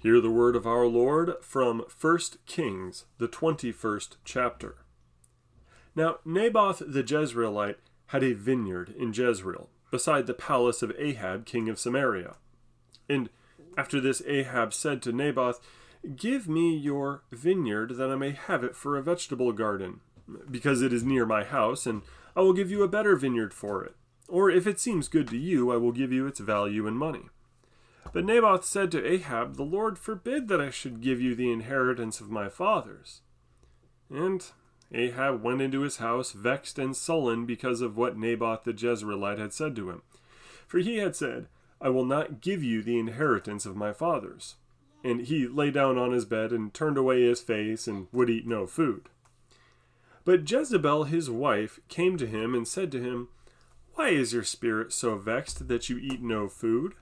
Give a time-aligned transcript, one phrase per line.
[0.00, 4.76] Hear the word of our Lord from 1 Kings, the 21st chapter.
[5.96, 11.68] Now, Naboth the Jezreelite had a vineyard in Jezreel, beside the palace of Ahab, king
[11.68, 12.36] of Samaria.
[13.08, 13.28] And
[13.76, 15.58] after this, Ahab said to Naboth,
[16.14, 19.98] Give me your vineyard, that I may have it for a vegetable garden,
[20.48, 22.02] because it is near my house, and
[22.36, 23.96] I will give you a better vineyard for it.
[24.28, 27.30] Or if it seems good to you, I will give you its value in money.
[28.12, 32.20] But Naboth said to Ahab, The Lord forbid that I should give you the inheritance
[32.20, 33.20] of my fathers.
[34.10, 34.44] And
[34.92, 39.52] Ahab went into his house, vexed and sullen because of what Naboth the Jezreelite had
[39.52, 40.02] said to him.
[40.66, 41.48] For he had said,
[41.80, 44.56] I will not give you the inheritance of my fathers.
[45.04, 48.46] And he lay down on his bed and turned away his face and would eat
[48.46, 49.08] no food.
[50.24, 53.28] But Jezebel his wife came to him and said to him,
[53.94, 56.94] Why is your spirit so vexed that you eat no food?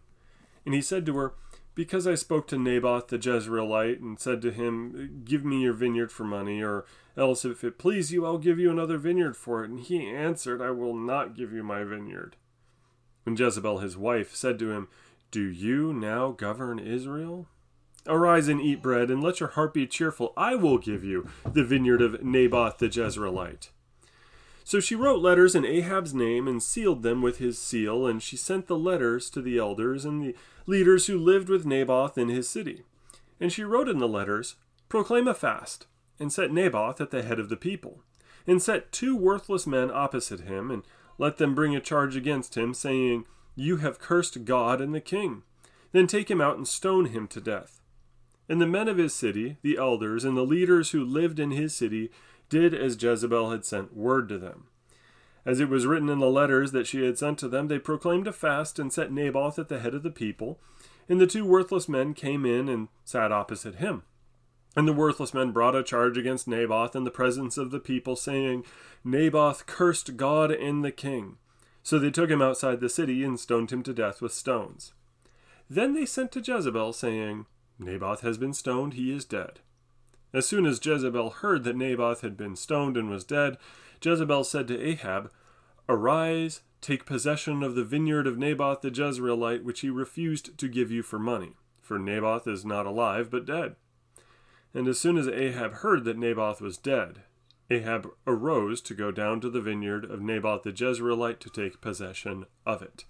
[0.67, 1.35] And he said to her,
[1.75, 6.11] Because I spoke to Naboth the Jezreelite, and said to him, Give me your vineyard
[6.11, 6.85] for money, or
[7.17, 9.71] else if it please you, I'll give you another vineyard for it.
[9.71, 12.37] And he answered, I will not give you my vineyard.
[13.25, 14.89] And Jezebel his wife said to him,
[15.31, 17.47] Do you now govern Israel?
[18.09, 20.33] Arise and eat bread, and let your heart be cheerful.
[20.37, 23.71] I will give you the vineyard of Naboth the Jezreelite.
[24.67, 28.37] So she wrote letters in Ahab's name and sealed them with his seal, and she
[28.37, 30.35] sent the letters to the elders and the
[30.67, 32.83] leaders who lived with Naboth in his city.
[33.41, 34.57] And she wrote in the letters,
[34.89, 35.87] Proclaim a fast,
[36.19, 38.01] and set Naboth at the head of the people,
[38.45, 40.83] and set two worthless men opposite him, and
[41.17, 45.45] let them bring a charge against him, saying, You have cursed God and the king.
[45.93, 47.81] Then take him out and stone him to death.
[48.49, 51.73] And the men of his city, the elders, and the leaders who lived in his
[51.73, 52.11] city,
[52.49, 54.67] did as Jezebel had sent word to them.
[55.45, 58.27] As it was written in the letters that she had sent to them, they proclaimed
[58.27, 60.59] a fast and set Naboth at the head of the people.
[61.09, 64.03] And the two worthless men came in and sat opposite him.
[64.75, 68.17] And the worthless men brought a charge against Naboth in the presence of the people,
[68.17, 68.65] saying,
[69.05, 71.37] Naboth cursed God and the king.
[71.85, 74.93] So they took him outside the city and stoned him to death with stones.
[75.71, 77.47] Then they sent to Jezebel, saying,
[77.79, 79.61] Naboth has been stoned, he is dead.
[80.37, 83.57] As soon as Jezebel heard that Naboth had been stoned and was dead,
[84.05, 85.31] Jezebel said to Ahab,
[85.89, 90.91] Arise, take possession of the vineyard of Naboth the Jezreelite, which he refused to give
[90.91, 93.77] you for money, for Naboth is not alive, but dead.
[94.75, 97.23] And as soon as Ahab heard that Naboth was dead,
[97.71, 102.45] Ahab arose to go down to the vineyard of Naboth the Jezreelite to take possession
[102.67, 103.07] of it.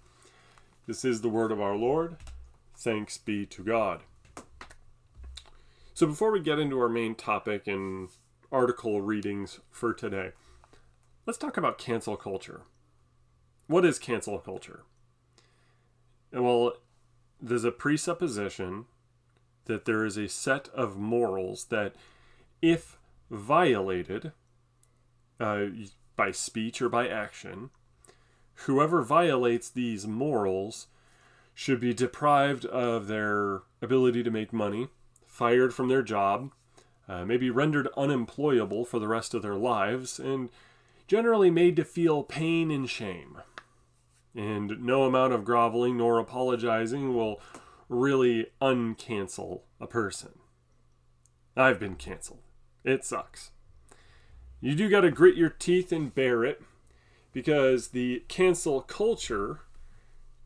[0.87, 2.15] This is the word of our Lord.
[2.73, 4.03] Thanks be to God.
[5.97, 8.09] So, before we get into our main topic and
[8.51, 10.33] article readings for today,
[11.25, 12.61] let's talk about cancel culture.
[13.65, 14.83] What is cancel culture?
[16.31, 16.73] Well,
[17.41, 18.85] there's a presupposition
[19.65, 21.95] that there is a set of morals that,
[22.61, 22.99] if
[23.31, 24.33] violated
[25.39, 25.65] uh,
[26.15, 27.71] by speech or by action,
[28.67, 30.89] whoever violates these morals
[31.55, 34.89] should be deprived of their ability to make money,
[35.37, 36.51] fired from their job,
[37.07, 40.49] uh, maybe rendered unemployable for the rest of their lives, and
[41.07, 43.37] generally made to feel pain and shame.
[44.35, 47.39] And no amount of groveling nor apologizing will
[47.87, 50.39] really uncancel a person.
[51.55, 52.41] I've been canceled.
[52.83, 53.51] It sucks.
[54.59, 56.63] You do got to grit your teeth and bear it
[57.31, 59.59] because the cancel culture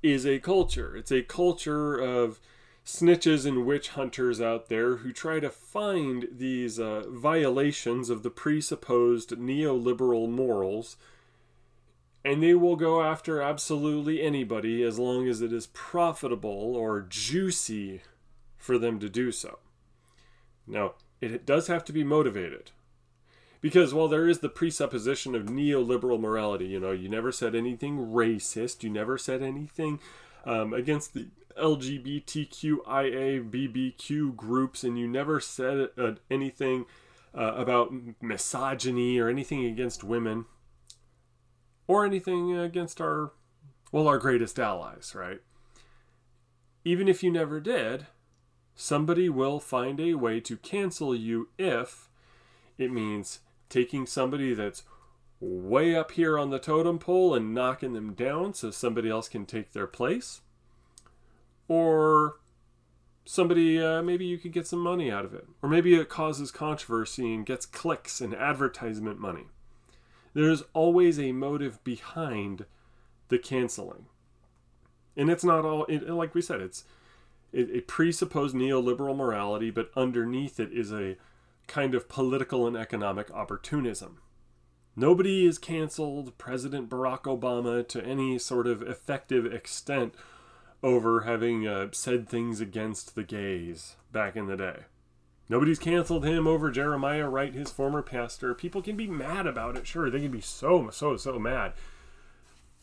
[0.04, 0.98] is a culture.
[0.98, 2.42] It's a culture of
[2.86, 8.30] snitches and witch hunters out there who try to find these uh, violations of the
[8.30, 10.98] presupposed neoliberal morals,
[12.24, 18.02] and they will go after absolutely anybody as long as it is profitable or juicy
[18.58, 19.60] for them to do so.
[20.68, 22.72] Now, it does have to be motivated.
[23.60, 27.98] Because while there is the presupposition of neoliberal morality, you know, you never said anything
[27.98, 30.00] racist, you never said anything
[30.46, 33.42] um, against the LGBTQIA
[34.36, 36.86] groups, and you never said uh, anything
[37.34, 40.46] uh, about misogyny or anything against women
[41.88, 43.32] or anything against our,
[43.92, 45.42] well, our greatest allies, right?
[46.84, 48.08] Even if you never did,
[48.76, 52.10] somebody will find a way to cancel you if
[52.78, 53.40] it means
[53.70, 54.84] taking somebody that's
[55.40, 59.46] way up here on the totem pole and knocking them down so somebody else can
[59.46, 60.42] take their place
[61.72, 62.36] or
[63.24, 65.48] somebody uh, maybe you could get some money out of it.
[65.62, 69.46] Or maybe it causes controversy and gets clicks and advertisement money.
[70.34, 72.66] There's always a motive behind
[73.30, 74.08] the canceling.
[75.16, 76.84] And it's not all it, like we said it's
[77.54, 81.16] a presupposed neoliberal morality, but underneath it is a
[81.68, 84.20] kind of political and economic opportunism.
[84.98, 86.38] Nobody is canceled.
[86.38, 90.16] President Barack Obama to any sort of effective extent
[90.84, 94.80] over having uh, said things against the gays back in the day.
[95.48, 98.54] Nobody's canceled him over Jeremiah Wright, his former pastor.
[98.54, 100.10] People can be mad about it, sure.
[100.10, 101.74] They can be so, so, so mad.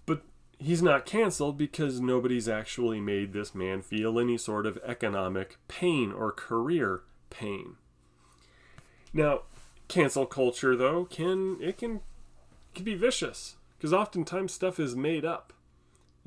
[0.04, 0.22] But
[0.58, 6.12] he's not canceled because nobody's actually made this man feel any sort of economic pain
[6.12, 7.76] or career pain.
[9.14, 9.42] Now,
[9.88, 12.00] cancel culture though can it can
[12.74, 15.52] can be vicious because oftentimes stuff is made up.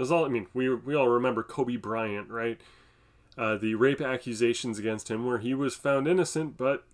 [0.01, 0.25] That's all.
[0.25, 2.59] I mean, we we all remember Kobe Bryant, right?
[3.37, 6.87] Uh, the rape accusations against him, where he was found innocent, but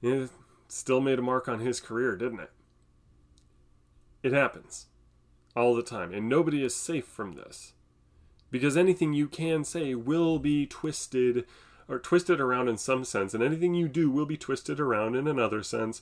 [0.00, 0.30] it
[0.66, 2.50] still made a mark on his career, didn't it?
[4.22, 4.86] It happens
[5.54, 7.74] all the time, and nobody is safe from this
[8.50, 11.44] because anything you can say will be twisted
[11.86, 15.28] or twisted around in some sense, and anything you do will be twisted around in
[15.28, 16.00] another sense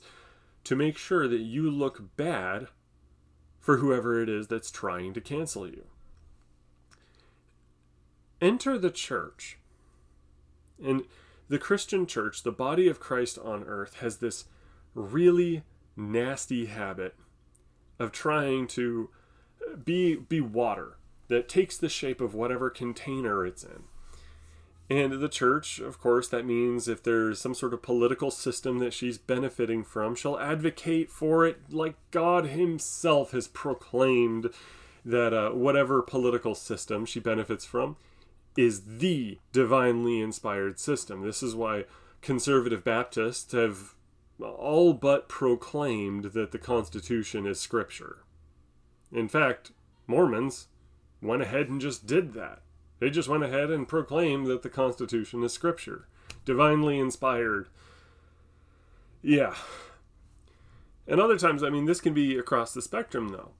[0.63, 2.69] to make sure that you look bad
[3.63, 5.85] for whoever it is that's trying to cancel you.
[8.41, 9.57] Enter the church.
[10.83, 11.05] And
[11.47, 14.45] the Christian church, the body of Christ on earth, has this
[14.93, 15.63] really
[15.95, 17.15] nasty habit
[17.99, 19.09] of trying to
[19.85, 20.97] be be water
[21.29, 23.83] that takes the shape of whatever container it's in.
[24.89, 28.93] And the church, of course, that means if there's some sort of political system that
[28.93, 34.49] she's benefiting from, she'll advocate for it like God Himself has proclaimed
[35.05, 37.95] that uh, whatever political system she benefits from
[38.57, 41.21] is the divinely inspired system.
[41.21, 41.85] This is why
[42.21, 43.95] conservative Baptists have
[44.39, 48.23] all but proclaimed that the Constitution is Scripture.
[49.11, 49.71] In fact,
[50.07, 50.67] Mormons
[51.21, 52.61] went ahead and just did that.
[52.99, 56.07] They just went ahead and proclaimed that the Constitution is Scripture,
[56.45, 57.67] divinely inspired.
[59.21, 59.55] Yeah.
[61.07, 63.51] And other times, I mean, this can be across the spectrum, though.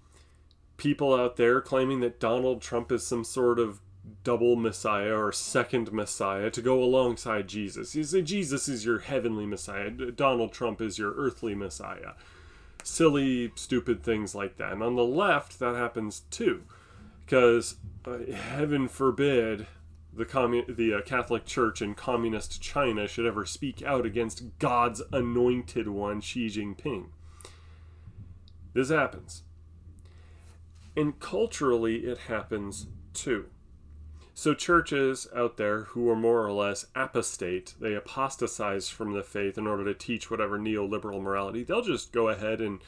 [0.78, 3.82] People out there claiming that Donald Trump is some sort of
[4.24, 7.96] double Messiah or second Messiah to go alongside Jesus.
[7.96, 12.14] You say Jesus is your heavenly Messiah, Donald Trump is your earthly Messiah.
[12.84, 14.74] Silly, stupid things like that.
[14.74, 16.64] And on the left, that happens too
[17.26, 17.76] because
[18.06, 19.68] uh, heaven forbid
[20.16, 25.02] the commun- the uh, Catholic Church in communist China should ever speak out against God's
[25.12, 27.08] anointed one, Xi Jinping.
[28.74, 29.44] This happens.
[30.96, 33.46] And culturally, it happens too.
[34.36, 39.60] So, churches out there who are more or less apostate, they apostatize from the faith
[39.60, 42.80] in order to teach whatever neoliberal morality, they'll just go ahead and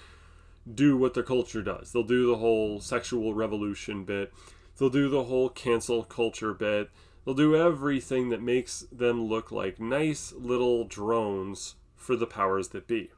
[0.71, 1.91] do what the culture does.
[1.91, 4.33] They'll do the whole sexual revolution bit.
[4.77, 6.89] They'll do the whole cancel culture bit.
[7.23, 12.88] They'll do everything that makes them look like nice little drones for the powers that
[12.88, 13.12] be.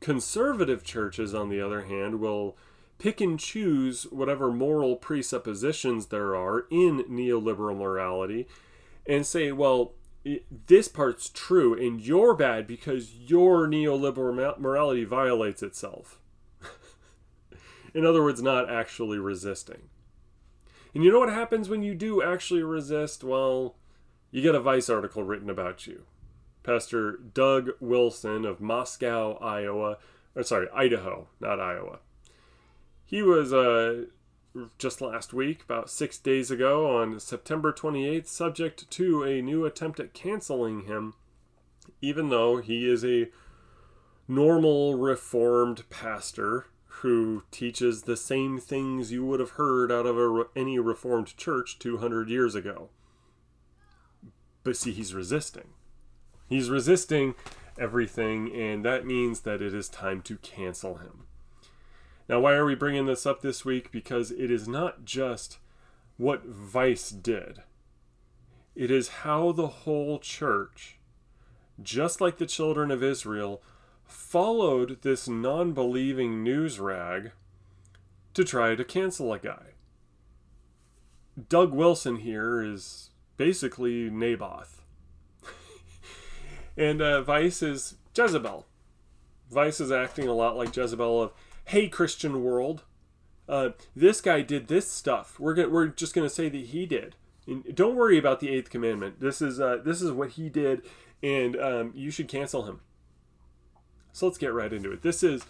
[0.00, 2.56] Conservative churches, on the other hand, will
[2.98, 8.46] pick and choose whatever moral presuppositions there are in neoliberal morality
[9.06, 9.94] and say, well,
[10.66, 16.20] this part's true and you're bad because your neoliberal morality violates itself.
[17.94, 19.88] In other words, not actually resisting.
[20.94, 23.24] And you know what happens when you do actually resist?
[23.24, 23.76] Well,
[24.30, 26.04] you get a Vice article written about you.
[26.62, 29.98] Pastor Doug Wilson of Moscow, Iowa,
[30.34, 31.98] or sorry, Idaho, not Iowa.
[33.04, 34.04] He was uh,
[34.78, 40.00] just last week, about six days ago, on September 28th, subject to a new attempt
[40.00, 41.14] at canceling him,
[42.00, 43.28] even though he is a
[44.28, 46.66] normal Reformed pastor
[47.02, 51.76] who teaches the same things you would have heard out of a, any Reformed church
[51.80, 52.90] 200 years ago.
[54.62, 55.70] But see, he's resisting.
[56.48, 57.34] He's resisting
[57.76, 61.24] everything, and that means that it is time to cancel him.
[62.28, 63.90] Now, why are we bringing this up this week?
[63.90, 65.58] Because it is not just
[66.18, 67.62] what Vice did,
[68.76, 70.98] it is how the whole church,
[71.82, 73.60] just like the children of Israel,
[74.12, 77.32] followed this non believing news rag
[78.34, 79.72] to try to cancel a guy.
[81.48, 84.82] Doug Wilson here is basically Naboth.
[86.76, 88.66] and uh, Vice is Jezebel.
[89.50, 91.32] Vice is acting a lot like Jezebel of,
[91.66, 92.84] hey, Christian world,
[93.48, 95.38] uh, this guy did this stuff.
[95.38, 97.16] We're, we're just going to say that he did.
[97.46, 99.20] And don't worry about the eighth commandment.
[99.20, 100.82] This is, uh, this is what he did,
[101.22, 102.80] and um, you should cancel him.
[104.12, 105.02] So let's get right into it.
[105.02, 105.44] This is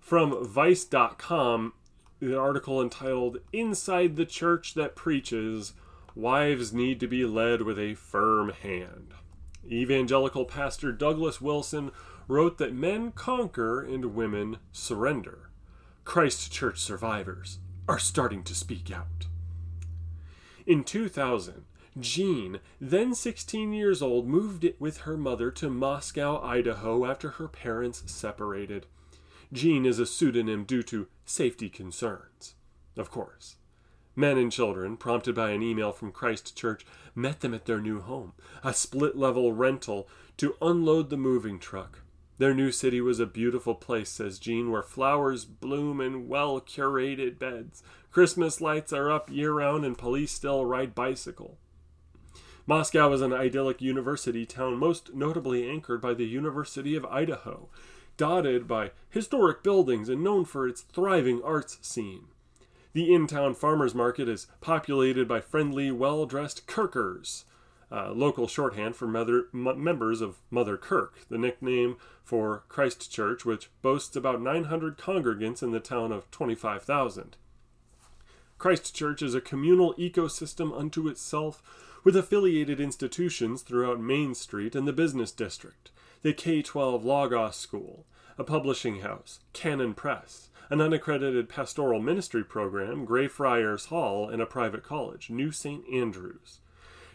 [0.00, 1.72] from Vice.com,
[2.20, 5.72] an article entitled Inside the Church That Preaches
[6.14, 9.14] wives need to be led with a firm hand.
[9.66, 11.90] Evangelical pastor Douglas Wilson
[12.28, 15.50] wrote that men conquer and women surrender.
[16.04, 19.26] Christ Church survivors are starting to speak out.
[20.66, 21.64] In 2000,
[22.00, 28.02] Jean, then 16 years old, moved with her mother to Moscow, Idaho after her parents
[28.06, 28.86] separated.
[29.52, 32.54] Jean is a pseudonym due to safety concerns.
[32.96, 33.56] Of course.
[34.16, 38.00] Men and children, prompted by an email from Christ Church, met them at their new
[38.00, 38.32] home,
[38.64, 40.08] a split level rental,
[40.38, 42.00] to unload the moving truck.
[42.38, 47.38] Their new city was a beautiful place, says Jean, where flowers bloom in well curated
[47.38, 47.82] beds.
[48.10, 51.58] Christmas lights are up year round, and police still ride bicycle.
[52.66, 57.68] Moscow is an idyllic university town, most notably anchored by the University of Idaho,
[58.16, 62.26] dotted by historic buildings and known for its thriving arts scene.
[62.92, 67.46] The in town farmers market is populated by friendly, well dressed Kirkers,
[67.90, 73.70] local shorthand for mother, m- members of Mother Kirk, the nickname for Christ Church, which
[73.82, 77.36] boasts about 900 congregants in the town of 25,000.
[78.58, 81.62] Christ Church is a communal ecosystem unto itself
[82.04, 85.90] with affiliated institutions throughout Main Street and the business district,
[86.22, 88.06] the K 12 Logos School,
[88.36, 94.82] a publishing house, Canon Press, an unaccredited pastoral ministry program, Greyfriars Hall, and a private
[94.82, 95.84] college, New St.
[95.92, 96.60] Andrews.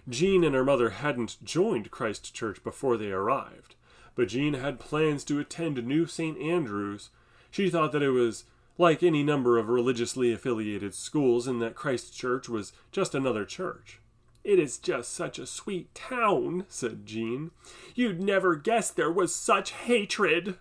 [0.08, 3.76] Jean and her mother hadn't joined Christ Church before they arrived,
[4.16, 6.40] but Jean had plans to attend New St.
[6.40, 7.10] Andrews.
[7.52, 8.46] She thought that it was
[8.78, 14.00] like any number of religiously affiliated schools and that Christ Church was just another church.
[14.48, 17.52] It is just such a sweet town, said Jean.
[17.94, 20.56] You'd never guess there was such hatred.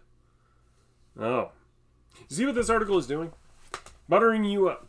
[1.19, 1.53] Oh.
[2.29, 3.33] See what this article is doing?
[4.09, 4.89] Buttering you up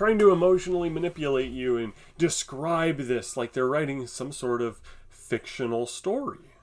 [0.00, 4.80] trying to emotionally manipulate you and describe this like they're writing some sort of
[5.10, 6.54] fictional story.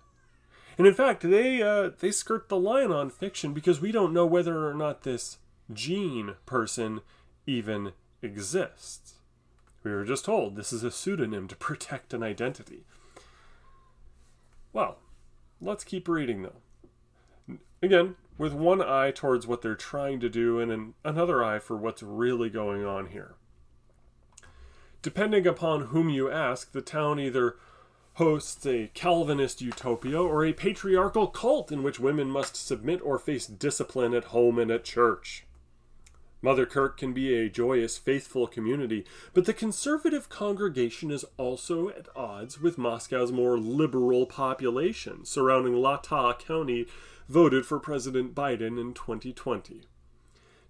[0.76, 4.26] And in fact, they uh, they skirt the line on fiction because we don't know
[4.26, 5.38] whether or not this
[5.72, 7.02] Jean person
[7.46, 7.94] even
[8.24, 9.17] exists.
[9.88, 12.84] We were just told this is a pseudonym to protect an identity.
[14.74, 14.98] Well,
[15.62, 17.58] let's keep reading though.
[17.82, 21.78] Again, with one eye towards what they're trying to do and an, another eye for
[21.78, 23.36] what's really going on here.
[25.02, 27.56] Depending upon whom you ask, the town either
[28.16, 33.48] hosts a Calvinist utopia or a patriarchal cult in which women must submit or face
[33.48, 35.47] discipline at home and at church.
[36.42, 42.08] Mother Kirk can be a joyous, faithful community, but the conservative congregation is also at
[42.16, 46.86] odds with Moscow's more liberal population surrounding Latah County
[47.28, 49.82] voted for President Biden in 2020.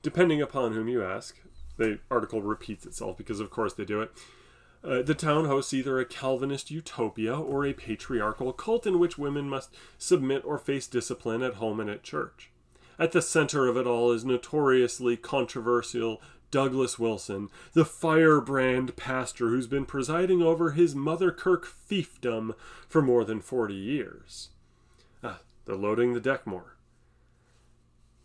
[0.02, 1.38] Depending upon whom you ask,
[1.76, 4.12] the article repeats itself because, of course, they do it.
[4.84, 9.50] Uh, the town hosts either a Calvinist utopia or a patriarchal cult in which women
[9.50, 12.52] must submit or face discipline at home and at church.
[13.00, 19.68] At the center of it all is notoriously controversial Douglas Wilson, the firebrand pastor who's
[19.68, 22.56] been presiding over his Mother Kirk fiefdom
[22.88, 24.50] for more than 40 years.
[25.24, 26.78] Ah, They're loading the deck more.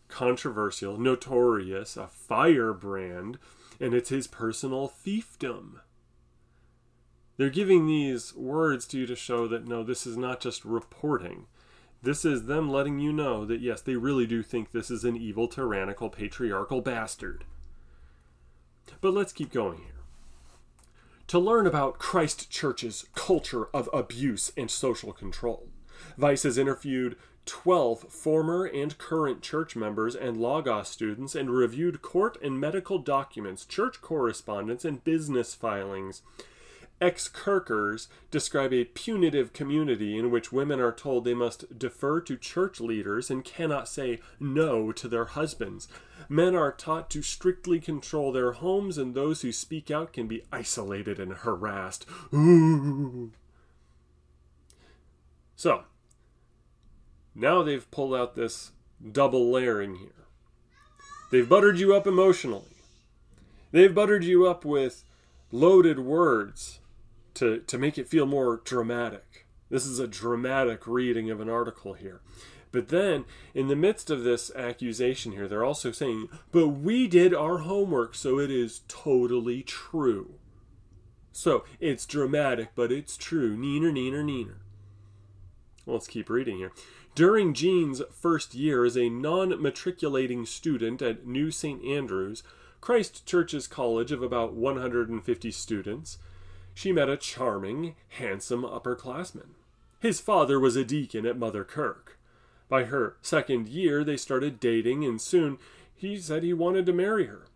[0.09, 3.38] Controversial, notorious, a firebrand,
[3.81, 5.81] and it's his personal fiefdom.
[7.37, 11.47] They're giving these words to you to show that no, this is not just reporting.
[12.02, 15.16] This is them letting you know that yes, they really do think this is an
[15.16, 17.44] evil, tyrannical, patriarchal bastard.
[19.00, 20.02] But let's keep going here.
[21.28, 25.68] To learn about Christ Church's culture of abuse and social control,
[26.18, 27.16] Vice has interviewed
[27.47, 33.64] 12 former and current church members and Logos students and reviewed court and medical documents,
[33.64, 36.23] church correspondence, and business filings.
[37.02, 42.37] Ex Kirkers describe a punitive community in which women are told they must defer to
[42.37, 45.88] church leaders and cannot say no to their husbands.
[46.28, 50.44] Men are taught to strictly control their homes, and those who speak out can be
[50.52, 52.06] isolated and harassed.
[52.32, 53.32] Ooh.
[55.56, 55.82] So,
[57.35, 58.71] now they've pulled out this
[59.11, 60.26] double layering here.
[61.32, 62.76] They've buttered you up emotionally.
[63.73, 65.02] They've buttered you up with
[65.50, 66.78] loaded words
[67.35, 69.47] to, to make it feel more dramatic.
[69.71, 72.21] This is a dramatic reading of an article here.
[72.73, 77.35] But then, in the midst of this accusation here, they're also saying, but we did
[77.35, 80.35] our homework, so it is totally true.
[81.33, 83.57] So, it's dramatic, but it's true.
[83.57, 84.57] Neener, neener, neener.
[85.85, 86.73] Well, let's keep reading here.
[87.15, 91.85] During Jean's first year as a non matriculating student at New St.
[91.85, 92.43] Andrews,
[92.81, 96.19] Christ Church's college of about 150 students,
[96.75, 99.55] she met a charming, handsome upperclassman.
[100.00, 102.19] His father was a deacon at Mother Kirk.
[102.69, 105.59] By her second year, they started dating, and soon
[105.95, 107.47] he said he wanted to marry her.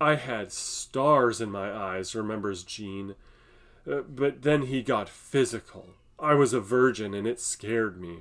[0.00, 3.14] I had stars in my eyes, remembers Jean.
[3.90, 5.90] Uh, but then he got physical.
[6.18, 8.20] I was a virgin, and it scared me.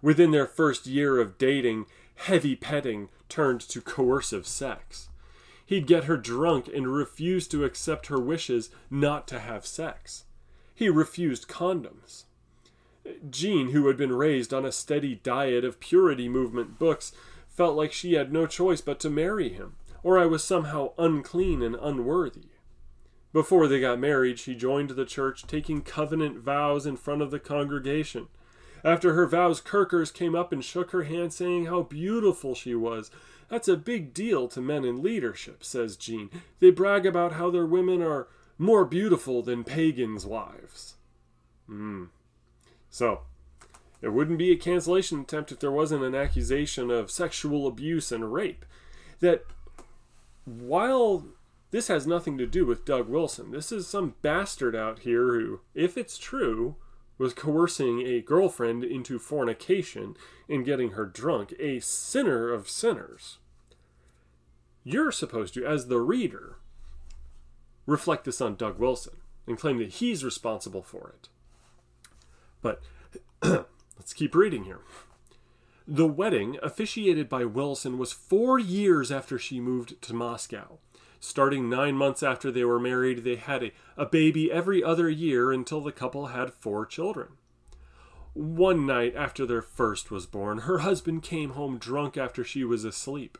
[0.00, 1.86] Within their first year of dating,
[2.16, 5.08] heavy petting turned to coercive sex.
[5.68, 10.24] He'd get her drunk and refuse to accept her wishes not to have sex.
[10.74, 12.24] He refused condoms.
[13.28, 17.12] Jean, who had been raised on a steady diet of purity movement books,
[17.48, 21.60] felt like she had no choice but to marry him, or I was somehow unclean
[21.60, 22.48] and unworthy.
[23.34, 27.38] Before they got married, she joined the church, taking covenant vows in front of the
[27.38, 28.28] congregation.
[28.82, 33.10] After her vows, Kirkers came up and shook her hand, saying how beautiful she was.
[33.48, 36.30] That's a big deal to men in leadership, says Jean.
[36.60, 38.28] They brag about how their women are
[38.58, 40.94] more beautiful than pagans' wives.
[41.66, 42.04] Hmm.
[42.90, 43.22] So,
[44.02, 48.32] it wouldn't be a cancellation attempt if there wasn't an accusation of sexual abuse and
[48.32, 48.64] rape.
[49.20, 49.44] That
[50.44, 51.24] while
[51.70, 55.60] this has nothing to do with Doug Wilson, this is some bastard out here who,
[55.74, 56.76] if it's true,
[57.18, 60.16] was coercing a girlfriend into fornication
[60.48, 63.38] and getting her drunk, a sinner of sinners.
[64.84, 66.56] You're supposed to, as the reader,
[67.86, 71.28] reflect this on Doug Wilson and claim that he's responsible for it.
[72.62, 72.82] But
[73.98, 74.80] let's keep reading here.
[75.86, 80.78] The wedding, officiated by Wilson, was four years after she moved to Moscow.
[81.20, 85.50] Starting nine months after they were married, they had a, a baby every other year
[85.52, 87.28] until the couple had four children.
[88.34, 92.84] One night after their first was born, her husband came home drunk after she was
[92.84, 93.36] asleep.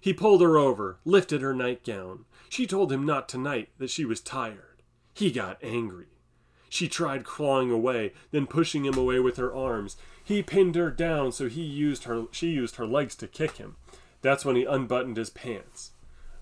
[0.00, 2.24] He pulled her over, lifted her nightgown.
[2.48, 4.82] She told him not tonight, that she was tired.
[5.12, 6.06] He got angry.
[6.70, 9.98] She tried clawing away, then pushing him away with her arms.
[10.24, 13.76] He pinned her down, so he used her she used her legs to kick him.
[14.22, 15.90] That's when he unbuttoned his pants.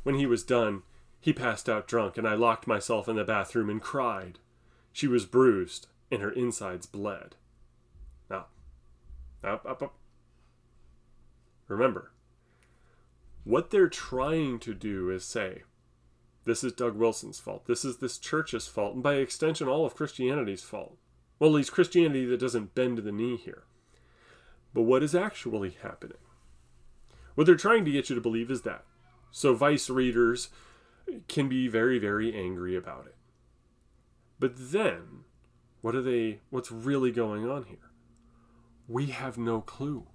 [0.03, 0.83] When he was done,
[1.21, 4.39] he passed out drunk, and I locked myself in the bathroom and cried.
[4.93, 7.37] She was bruised, and her insides bled.
[8.29, 8.47] Now,
[9.45, 9.95] up, up, up.
[11.69, 12.13] Remember,
[13.45, 15.63] what they're trying to do is say,
[16.45, 17.67] this is Doug Wilson's fault.
[17.67, 20.97] This is this church's fault, and by extension, all of Christianity's fault.
[21.39, 23.65] Well, at least Christianity that doesn't bend the knee here.
[24.73, 26.19] But what is actually happening?
[27.35, 28.85] What they're trying to get you to believe is that
[29.31, 30.49] so Vice readers
[31.29, 33.17] can be very, very angry about it.
[34.39, 35.25] But then,
[35.81, 37.91] what are they what's really going on here?
[38.89, 40.07] We have no clue.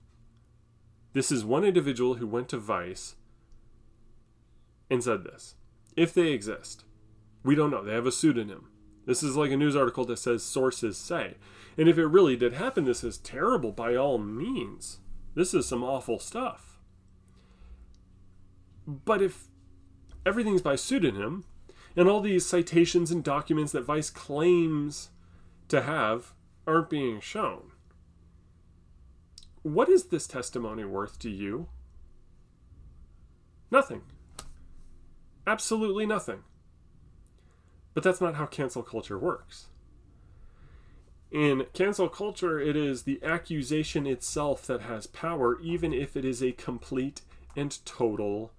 [1.13, 3.15] This is one individual who went to Vice
[4.89, 5.55] and said this.
[5.95, 6.83] If they exist.
[7.43, 7.83] We don't know.
[7.83, 8.69] They have a pseudonym.
[9.05, 11.35] This is like a news article that says sources say.
[11.77, 14.99] And if it really did happen, this is terrible by all means.
[15.35, 16.74] This is some awful stuff.
[18.87, 19.47] But if
[20.25, 21.45] everything's by pseudonym,
[21.95, 25.09] and all these citations and documents that Vice claims
[25.69, 26.33] to have
[26.67, 27.71] aren't being shown,
[29.63, 31.67] what is this testimony worth to you?
[33.71, 34.03] Nothing.
[35.47, 36.43] Absolutely nothing.
[37.93, 39.67] But that's not how cancel culture works.
[41.31, 46.43] In cancel culture, it is the accusation itself that has power, even if it is
[46.43, 47.21] a complete
[47.55, 48.51] and total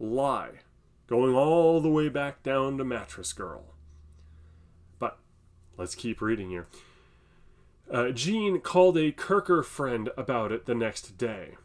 [0.00, 0.60] lie,
[1.06, 3.74] going all the way back down to Mattress Girl.
[4.98, 5.18] But
[5.76, 6.66] let's keep reading here.
[7.92, 11.56] Uh, Jean called a Kirker friend about it the next day.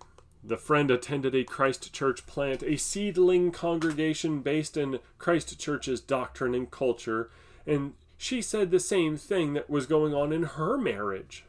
[0.43, 7.31] The friend attended a Christchurch plant, a seedling congregation based in Christchurch's doctrine and culture,
[7.65, 11.45] and she said the same thing that was going on in her marriage.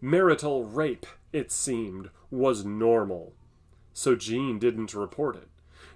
[0.00, 3.32] Marital rape, it seemed, was normal.
[3.92, 5.48] So Jean didn't report it.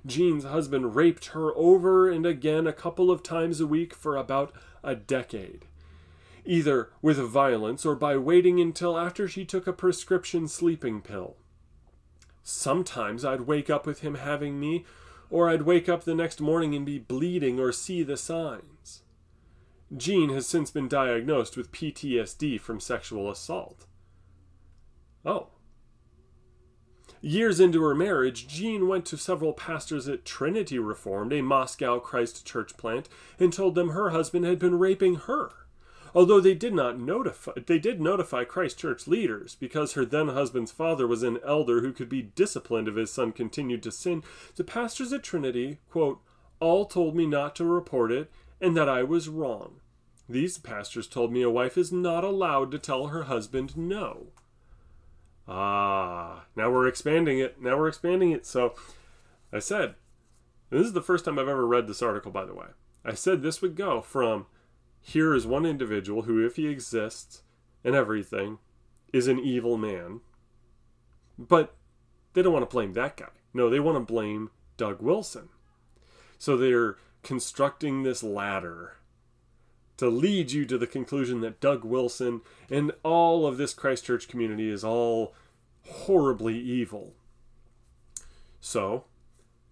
[0.07, 4.53] Jean's husband raped her over and again a couple of times a week for about
[4.83, 5.67] a decade,
[6.45, 11.37] either with violence or by waiting until after she took a prescription sleeping pill.
[12.43, 14.85] Sometimes I'd wake up with him having me,
[15.29, 19.03] or I'd wake up the next morning and be bleeding or see the signs.
[19.97, 23.87] Jean has since been diagnosed with PTSD from sexual assault.
[25.25, 25.49] Oh,
[27.23, 32.47] Years into her marriage, Jean went to several pastors at Trinity Reformed, a Moscow Christ
[32.47, 35.51] Church plant, and told them her husband had been raping her.
[36.15, 40.73] Although they did not notify they did notify Christ Church leaders because her then husband's
[40.73, 44.25] father was an elder who could be disciplined if his son continued to sin,
[44.57, 46.21] the pastors at Trinity, quote,
[46.59, 48.31] all told me not to report it
[48.63, 49.81] and that I was wrong.
[50.29, 54.29] These pastors told me a wife is not allowed to tell her husband no.
[55.51, 57.61] Ah, now we're expanding it.
[57.61, 58.47] Now we're expanding it.
[58.47, 58.75] So
[59.53, 59.97] I said,
[60.71, 62.69] this is the first time I've ever read this article, by the way.
[63.05, 64.47] I said this would go from
[65.01, 67.43] here is one individual who, if he exists
[67.83, 68.59] and everything,
[69.13, 70.21] is an evil man.
[71.37, 71.75] But
[72.35, 73.31] they don't want to blame that guy.
[73.53, 75.49] No, they want to blame Doug Wilson.
[76.39, 78.99] So they're constructing this ladder
[79.97, 84.71] to lead you to the conclusion that Doug Wilson and all of this Christchurch community
[84.71, 85.35] is all
[85.87, 87.15] horribly evil.
[88.61, 89.05] So,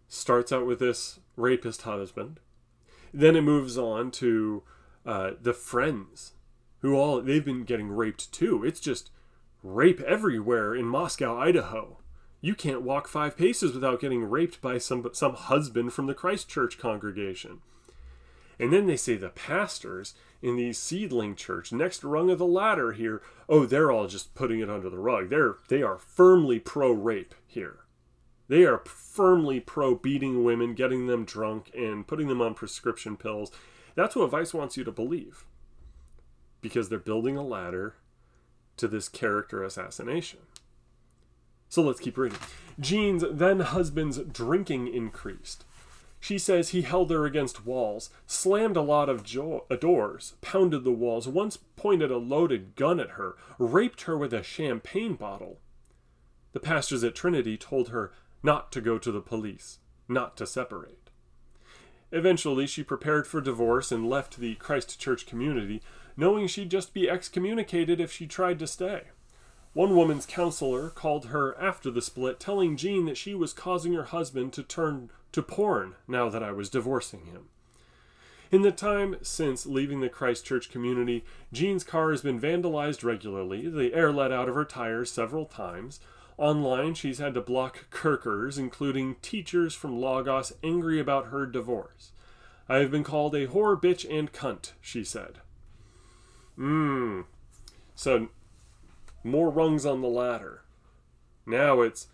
[0.08, 2.40] starts out with this rapist husband.
[3.12, 4.62] Then it moves on to
[5.06, 6.32] uh, the friends
[6.80, 8.64] who all they've been getting raped too.
[8.64, 9.10] It's just
[9.62, 11.98] rape everywhere in Moscow, Idaho.
[12.40, 16.78] You can't walk five paces without getting raped by some some husband from the Christchurch
[16.78, 17.60] congregation.
[18.60, 22.92] And then they say the pastors in the seedling church, next rung of the ladder
[22.92, 25.30] here, oh, they're all just putting it under the rug.
[25.30, 27.80] They're they are firmly pro rape here.
[28.48, 33.50] They are firmly pro beating women, getting them drunk, and putting them on prescription pills.
[33.94, 35.44] That's what Vice wants you to believe.
[36.60, 37.96] Because they're building a ladder
[38.78, 40.40] to this character assassination.
[41.68, 42.38] So let's keep reading.
[42.80, 45.64] Jean's then husband's drinking increased.
[46.20, 50.84] She says he held her against walls, slammed a lot of jo- uh, doors, pounded
[50.84, 55.60] the walls, once pointed a loaded gun at her, raped her with a champagne bottle.
[56.52, 59.78] The pastors at Trinity told her not to go to the police,
[60.08, 61.10] not to separate.
[62.10, 65.82] Eventually, she prepared for divorce and left the Christ Church community,
[66.16, 69.02] knowing she'd just be excommunicated if she tried to stay.
[69.74, 74.04] One woman's counselor called her after the split, telling Jean that she was causing her
[74.04, 77.48] husband to turn to porn now that I was divorcing him.
[78.50, 83.92] In the time since leaving the Christchurch community, Jean's car has been vandalized regularly, the
[83.92, 86.00] air let out of her tires several times.
[86.38, 92.12] Online, she's had to block Kirkers, including teachers from Logos angry about her divorce.
[92.68, 95.40] I have been called a whore, bitch, and cunt, she said.
[96.58, 97.24] Mmm.
[97.94, 98.28] So,
[99.24, 100.62] more rungs on the ladder.
[101.44, 102.08] Now it's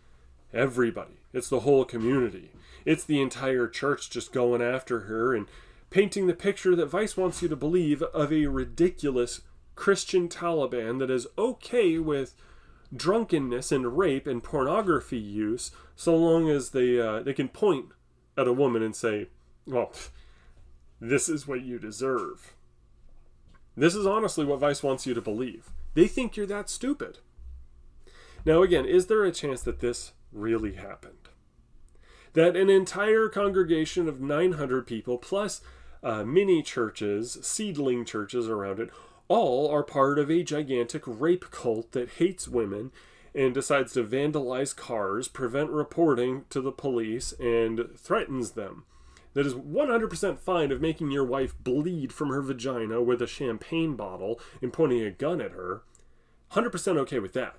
[0.52, 2.50] everybody, it's the whole community.
[2.84, 5.46] It's the entire church just going after her and
[5.90, 9.40] painting the picture that Vice wants you to believe of a ridiculous
[9.74, 12.34] Christian Taliban that is okay with
[12.94, 17.86] drunkenness and rape and pornography use so long as they uh, they can point
[18.36, 19.28] at a woman and say,
[19.66, 19.92] "Well,
[21.00, 22.54] this is what you deserve."
[23.76, 25.70] This is honestly what Vice wants you to believe.
[25.94, 27.18] They think you're that stupid.
[28.44, 31.28] Now, again, is there a chance that this really happened?
[32.34, 35.60] That an entire congregation of 900 people plus
[36.02, 38.90] uh, mini churches, seedling churches around it,
[39.28, 42.92] all are part of a gigantic rape cult that hates women
[43.34, 48.84] and decides to vandalize cars, prevent reporting to the police, and threatens them.
[49.32, 53.96] That is 100% fine of making your wife bleed from her vagina with a champagne
[53.96, 55.82] bottle and pointing a gun at her.
[56.52, 57.56] 100% okay with that.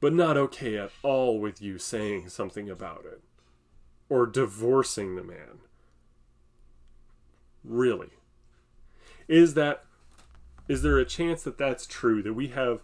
[0.00, 3.20] But not okay at all with you saying something about it
[4.08, 5.60] or divorcing the man.
[7.64, 8.10] Really?
[9.28, 9.84] Is that
[10.68, 12.82] is there a chance that that's true that we have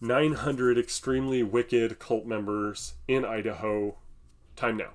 [0.00, 3.96] 900 extremely wicked cult members in Idaho
[4.56, 4.90] time now?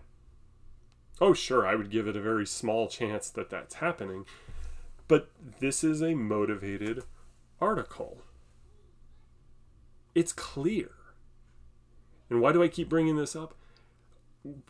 [1.22, 4.26] Oh, sure, I would give it a very small chance that that's happening.
[5.08, 7.04] But this is a motivated
[7.62, 8.18] article.
[10.14, 10.92] It's clear.
[12.30, 13.54] And why do I keep bringing this up?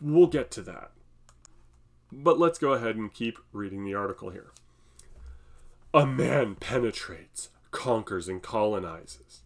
[0.00, 0.90] We'll get to that.
[2.12, 4.52] But let's go ahead and keep reading the article here.
[5.92, 9.42] A man penetrates, conquers, and colonizes.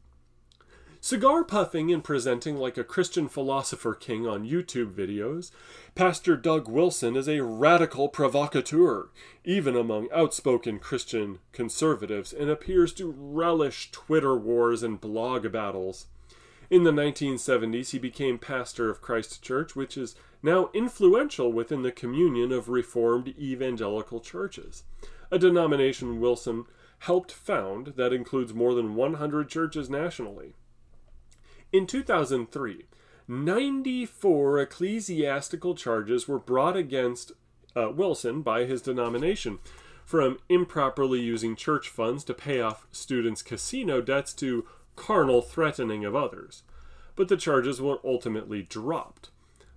[1.03, 5.51] Cigar puffing and presenting like a Christian philosopher king on YouTube videos,
[5.94, 9.09] Pastor Doug Wilson is a radical provocateur,
[9.42, 16.07] even among outspoken Christian conservatives, and appears to relish Twitter wars and blog battles.
[16.70, 21.90] In the 1970s, he became pastor of Christ Church, which is now influential within the
[21.90, 24.85] communion of Reformed evangelical churches,
[25.33, 26.66] a denomination Wilson
[27.00, 30.54] helped found that includes more than 100 churches nationally.
[31.72, 32.87] In 2003,
[33.26, 37.33] 94 ecclesiastical charges were brought against
[37.74, 39.59] uh, Wilson by his denomination,
[40.04, 46.14] from improperly using church funds to pay off students' casino debts to carnal threatening of
[46.14, 46.62] others.
[47.16, 49.31] But the charges were ultimately dropped.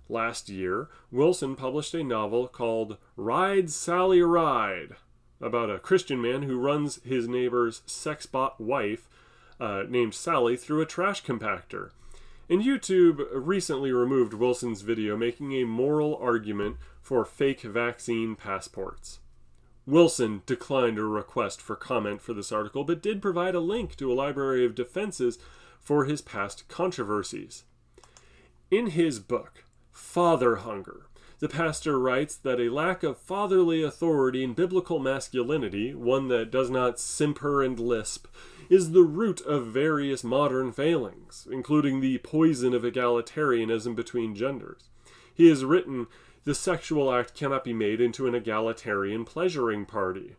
[0.08, 4.96] Last year, Wilson published a novel called Ride Sally Ride,
[5.40, 9.08] about a Christian man who runs his neighbor's sex bot wife,
[9.58, 11.90] uh, named Sally, through a trash compactor.
[12.50, 19.20] And YouTube recently removed Wilson's video, making a moral argument for fake vaccine passports.
[19.86, 24.10] Wilson declined a request for comment for this article, but did provide a link to
[24.10, 25.38] a library of defenses
[25.80, 27.64] for his past controversies.
[28.70, 31.06] In his book, Father Hunger,
[31.38, 36.70] the pastor writes that a lack of fatherly authority in biblical masculinity, one that does
[36.70, 38.26] not simper and lisp,
[38.70, 44.88] is the root of various modern failings, including the poison of egalitarianism between genders.
[45.34, 46.06] He has written
[46.44, 50.36] the sexual act cannot be made into an egalitarian pleasuring party.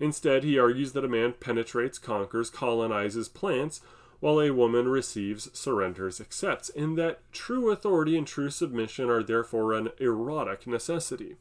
[0.00, 3.80] Instead, he argues that a man penetrates, conquers, colonizes plants,
[4.20, 9.72] while a woman receives, surrenders, accepts, and that true authority and true submission are therefore
[9.72, 11.36] an erotic necessity.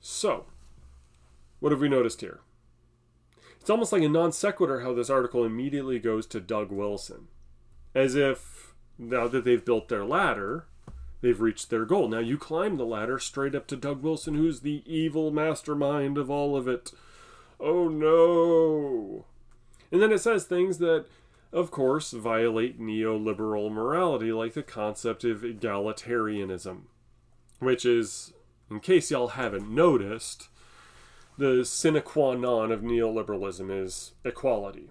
[0.00, 0.46] So,
[1.60, 2.40] what have we noticed here?
[3.60, 7.28] It's almost like a non sequitur how this article immediately goes to Doug Wilson.
[7.94, 10.66] As if now that they've built their ladder,
[11.20, 12.08] they've reached their goal.
[12.08, 16.30] Now you climb the ladder straight up to Doug Wilson, who's the evil mastermind of
[16.30, 16.92] all of it.
[17.60, 19.26] Oh no.
[19.90, 21.06] And then it says things that,
[21.52, 26.82] of course, violate neoliberal morality, like the concept of egalitarianism,
[27.58, 28.32] which is,
[28.70, 30.48] in case y'all haven't noticed,
[31.38, 34.90] the sine qua non of neoliberalism is equality.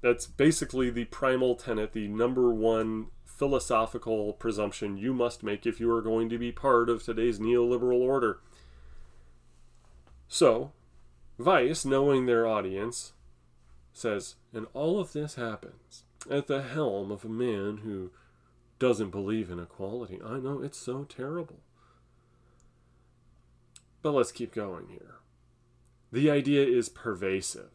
[0.00, 3.08] That's basically the primal tenet, the number one
[3.38, 8.00] philosophical presumption you must make if you are going to be part of today's neoliberal
[8.00, 8.40] order.
[10.26, 10.72] So,
[11.38, 13.12] Vice, knowing their audience,
[13.92, 18.10] says, and all of this happens at the helm of a man who
[18.80, 20.18] doesn't believe in equality.
[20.24, 21.60] I know it's so terrible.
[24.02, 25.16] But let's keep going here.
[26.10, 27.70] The idea is pervasive.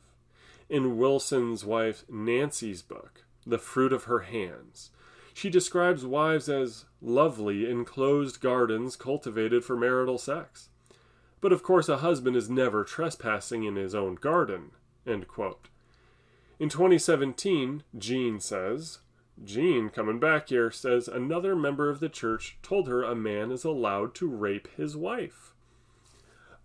[0.70, 4.90] In Wilson's wife Nancy's book, The Fruit of Her Hands,
[5.34, 10.70] she describes wives as lovely enclosed gardens cultivated for marital sex.
[11.42, 14.72] But of course, a husband is never trespassing in his own garden.
[15.06, 15.26] In
[16.70, 19.00] 2017, Jean says,
[19.44, 23.66] Jean, coming back here, says another member of the church told her a man is
[23.66, 25.54] allowed to rape his wife.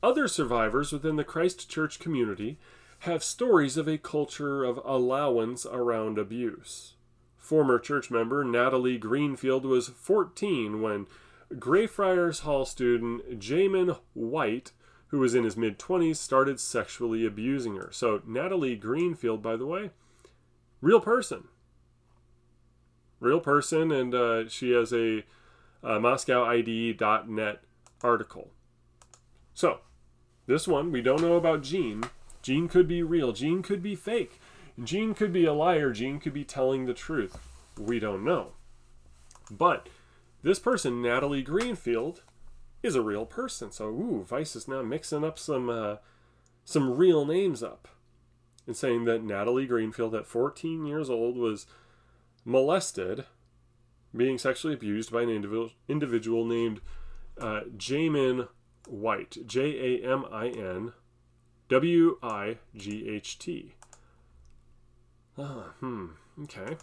[0.02, 2.58] Other survivors within the Christ Church community
[3.00, 6.94] have stories of a culture of allowance around abuse.
[7.48, 11.06] Former church member Natalie Greenfield was 14 when
[11.58, 14.72] Greyfriars Hall student Jamin Wight,
[15.06, 17.88] who was in his mid 20s, started sexually abusing her.
[17.90, 19.92] So, Natalie Greenfield, by the way,
[20.82, 21.44] real person.
[23.18, 25.24] Real person, and uh, she has a,
[25.82, 27.62] a MoscowID.net
[28.02, 28.50] article.
[29.54, 29.78] So,
[30.46, 32.04] this one, we don't know about Jean.
[32.42, 34.38] Jean could be real, Jean could be fake.
[34.82, 37.38] Jean could be a liar, Jean could be telling the truth.
[37.78, 38.52] We don't know.
[39.50, 39.88] But
[40.42, 42.22] this person, Natalie Greenfield,
[42.82, 43.72] is a real person.
[43.72, 45.96] So, ooh, Vice is now mixing up some uh,
[46.64, 47.88] some real names up
[48.66, 51.66] and saying that Natalie Greenfield, at 14 years old, was
[52.44, 53.24] molested,
[54.14, 56.80] being sexually abused by an individual, individual named
[57.40, 58.48] uh, Jamin
[58.86, 60.92] Wight, J A M I N
[61.68, 63.74] W I G H T.
[65.38, 66.06] Ah, hmm,
[66.42, 66.76] okay.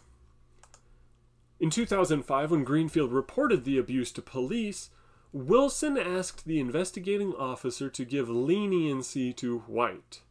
[1.60, 4.90] In 2005, when Greenfield reported the abuse to police,
[5.34, 10.22] Wilson asked the investigating officer to give leniency to Wight.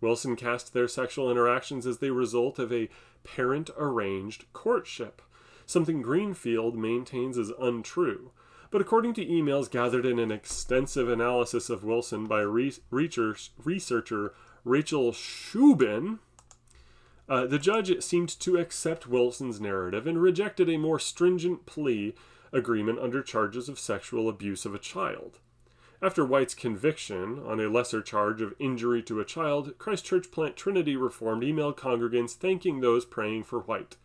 [0.00, 2.88] Wilson cast their sexual interactions as the result of a
[3.24, 5.22] parent arranged courtship,
[5.66, 8.30] something Greenfield maintains is untrue.
[8.70, 16.18] But according to emails gathered in an extensive analysis of Wilson by researcher Rachel Shubin,
[17.28, 22.14] uh, the judge seemed to accept Wilson's narrative and rejected a more stringent plea
[22.52, 25.38] agreement under charges of sexual abuse of a child.
[26.02, 30.56] After Wight's conviction on a lesser charge of injury to a child, Christ Church Plant
[30.56, 33.96] Trinity Reformed emailed congregants thanking those praying for Wight.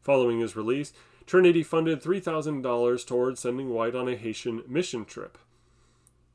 [0.00, 0.92] Following his release,
[1.26, 5.38] Trinity funded $3,000 towards sending Wight on a Haitian mission trip.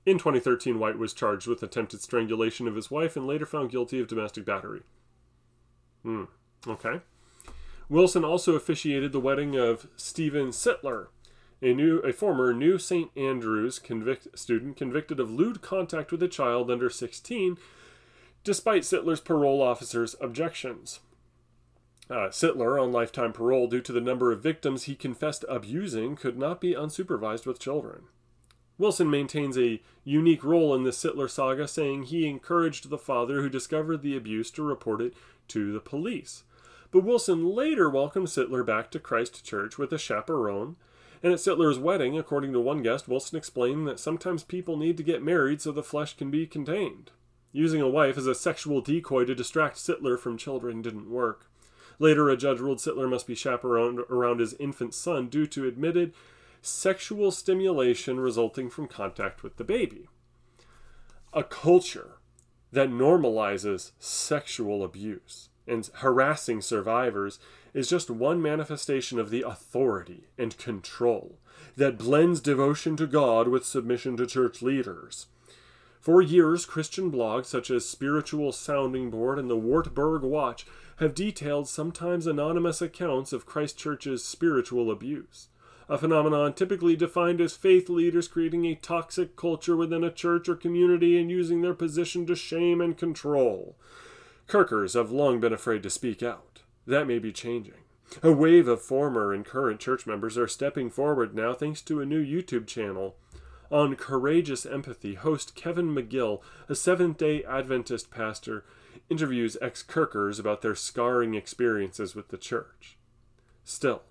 [0.05, 3.99] In 2013, White was charged with attempted strangulation of his wife and later found guilty
[3.99, 4.81] of domestic battery.
[6.05, 6.25] Hmm.
[6.67, 7.01] Okay.
[7.89, 11.07] Wilson also officiated the wedding of Steven Sitler,
[11.63, 13.09] a new, a former New St.
[13.17, 17.57] Andrews convict, student convicted of lewd contact with a child under 16,
[18.43, 20.99] despite Sitler's parole officer's objections.
[22.07, 26.37] Uh, Sitler, on lifetime parole due to the number of victims he confessed abusing, could
[26.37, 28.03] not be unsupervised with children.
[28.77, 33.49] Wilson maintains a unique role in the Sitler saga, saying he encouraged the father who
[33.49, 35.13] discovered the abuse to report it
[35.49, 36.43] to the police.
[36.91, 40.77] But Wilson later welcomed Sitler back to Christ Church with a chaperone.
[41.21, 45.03] And at Sitler's wedding, according to one guest, Wilson explained that sometimes people need to
[45.03, 47.11] get married so the flesh can be contained.
[47.51, 51.47] Using a wife as a sexual decoy to distract Sitler from children didn't work.
[51.99, 56.13] Later, a judge ruled Sitler must be chaperoned around his infant son due to admitted
[56.61, 60.07] sexual stimulation resulting from contact with the baby.
[61.33, 62.14] A culture
[62.71, 67.39] that normalizes sexual abuse and harassing survivors
[67.73, 71.37] is just one manifestation of the authority and control
[71.75, 75.27] that blends devotion to God with submission to church leaders.
[75.99, 80.65] For years, Christian blogs such as Spiritual Sounding Board and the Wartburg Watch
[80.97, 85.49] have detailed sometimes anonymous accounts of Christchurch's spiritual abuse,
[85.87, 90.55] a phenomenon typically defined as faith leaders creating a toxic culture within a church or
[90.55, 93.75] community and using their position to shame and control.
[94.47, 96.61] Kirkers have long been afraid to speak out.
[96.87, 97.85] That may be changing.
[98.21, 102.05] A wave of former and current church members are stepping forward now thanks to a
[102.05, 103.15] new YouTube channel.
[103.71, 108.63] On Courageous Empathy, host Kevin McGill, a Seventh day Adventist pastor,
[109.09, 112.97] interviews ex Kirkers about their scarring experiences with the church.
[113.63, 114.03] Still,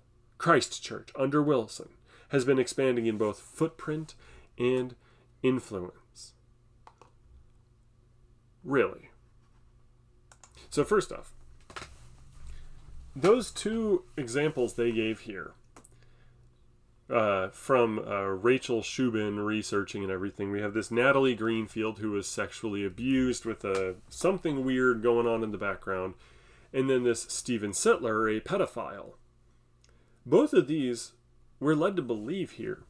[0.45, 1.89] Christ Church under Wilson
[2.29, 4.13] has been expanding in both footprint
[4.59, 4.93] and
[5.41, 6.33] influence.
[8.63, 9.09] Really.
[10.69, 11.33] So, first off,
[13.15, 15.53] those two examples they gave here
[17.09, 22.27] uh, from uh, Rachel Shubin researching and everything, we have this Natalie Greenfield who was
[22.27, 26.13] sexually abused with a, uh, something weird going on in the background,
[26.71, 29.13] and then this Steven Sitler, a pedophile.
[30.25, 31.11] Both of these,
[31.59, 32.83] we're led to believe here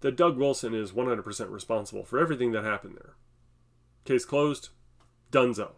[0.00, 3.14] that Doug Wilson is 100% responsible for everything that happened there.
[4.04, 4.70] Case closed,
[5.30, 5.72] Dunzo.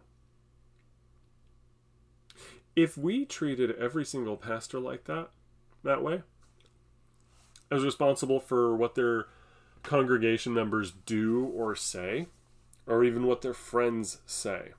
[2.75, 5.29] If we treated every single pastor like that,
[5.83, 6.23] that way,
[7.69, 9.27] as responsible for what their
[9.83, 12.27] congregation members do or say,
[12.87, 14.71] or even what their friends say,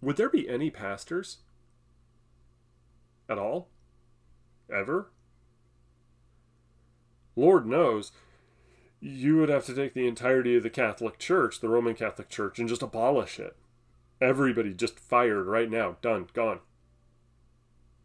[0.00, 1.38] would there be any pastors
[3.30, 3.68] at all?
[4.70, 5.10] Ever?
[7.36, 8.12] Lord knows,
[9.00, 12.58] you would have to take the entirety of the Catholic Church, the Roman Catholic Church,
[12.58, 13.56] and just abolish it.
[14.20, 15.96] Everybody just fired right now.
[16.02, 16.26] Done.
[16.34, 16.60] Gone.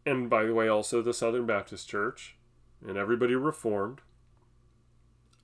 [0.06, 2.36] And by the way, also the Southern Baptist Church
[2.84, 4.00] and everybody reformed.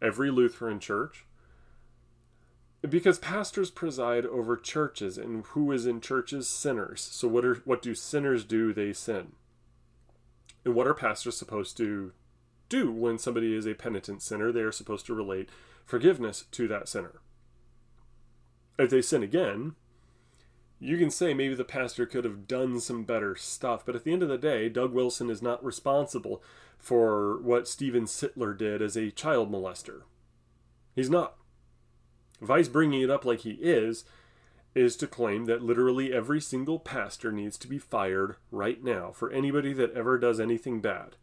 [0.00, 1.26] Every Lutheran church.
[2.88, 6.48] Because pastors preside over churches, and who is in churches?
[6.48, 7.00] Sinners.
[7.00, 8.72] So what are what do sinners do?
[8.72, 9.32] They sin.
[10.64, 12.12] And what are pastors supposed to
[12.68, 14.52] do when somebody is a penitent sinner?
[14.52, 15.48] They are supposed to relate
[15.84, 17.20] forgiveness to that sinner.
[18.78, 19.74] If they sin again,
[20.80, 24.12] you can say maybe the pastor could have done some better stuff, but at the
[24.12, 26.42] end of the day, Doug Wilson is not responsible
[26.78, 30.02] for what Steven Sitler did as a child molester.
[30.96, 31.36] He's not.
[32.40, 34.04] Vice bringing it up like he is,
[34.74, 39.30] is to claim that literally every single pastor needs to be fired right now for
[39.30, 41.16] anybody that ever does anything bad.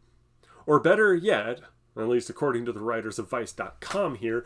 [0.66, 1.60] Or better yet,
[1.96, 4.44] at least according to the writers of Vice.com here,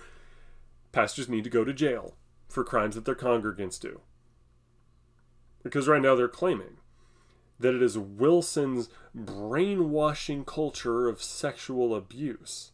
[0.92, 2.14] pastors need to go to jail
[2.48, 4.00] for crimes that their congregants do.
[5.62, 6.78] Because right now they're claiming
[7.58, 12.72] that it is Wilson's brainwashing culture of sexual abuse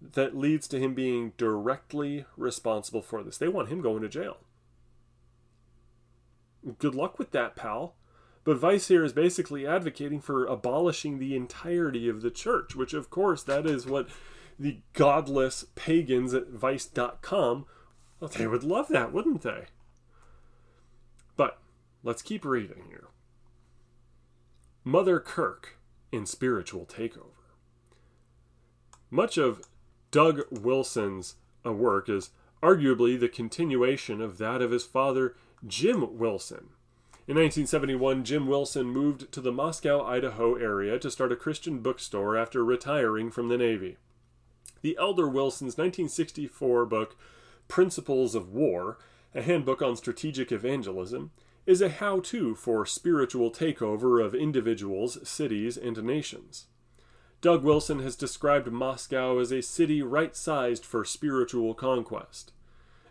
[0.00, 3.38] that leads to him being directly responsible for this.
[3.38, 4.38] They want him going to jail.
[6.78, 7.94] Good luck with that, pal.
[8.44, 13.08] But Vice here is basically advocating for abolishing the entirety of the church, which, of
[13.08, 14.08] course, that is what
[14.58, 17.66] the godless pagans at Vice.com,
[18.20, 19.66] well, they would love that, wouldn't they?
[21.36, 21.58] But
[22.02, 23.08] let's keep reading here.
[24.84, 25.78] Mother Kirk
[26.10, 27.30] in Spiritual Takeover.
[29.10, 29.62] Much of
[30.10, 32.30] Doug Wilson's work is
[32.62, 35.36] arguably the continuation of that of his father,
[35.66, 36.70] Jim Wilson.
[37.28, 42.36] In 1971, Jim Wilson moved to the Moscow, Idaho area to start a Christian bookstore
[42.36, 43.96] after retiring from the Navy.
[44.80, 47.16] The elder Wilson's 1964 book,
[47.68, 48.98] Principles of War,
[49.34, 51.30] a handbook on strategic evangelism,
[51.64, 56.66] is a how to for spiritual takeover of individuals, cities, and nations.
[57.40, 62.52] Doug Wilson has described Moscow as a city right sized for spiritual conquest.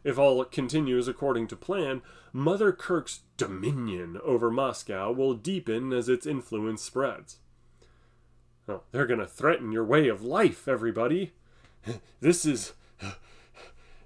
[0.04, 2.02] If all continues according to plan,
[2.34, 7.38] Mother Kirk's dominion over Moscow will deepen as its influence spreads.
[8.68, 11.34] Oh, they're going to threaten your way of life, everybody.
[12.20, 12.74] This is.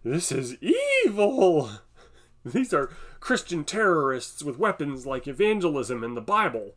[0.04, 1.72] This is evil!
[2.46, 6.76] These are Christian terrorists with weapons like evangelism and the Bible.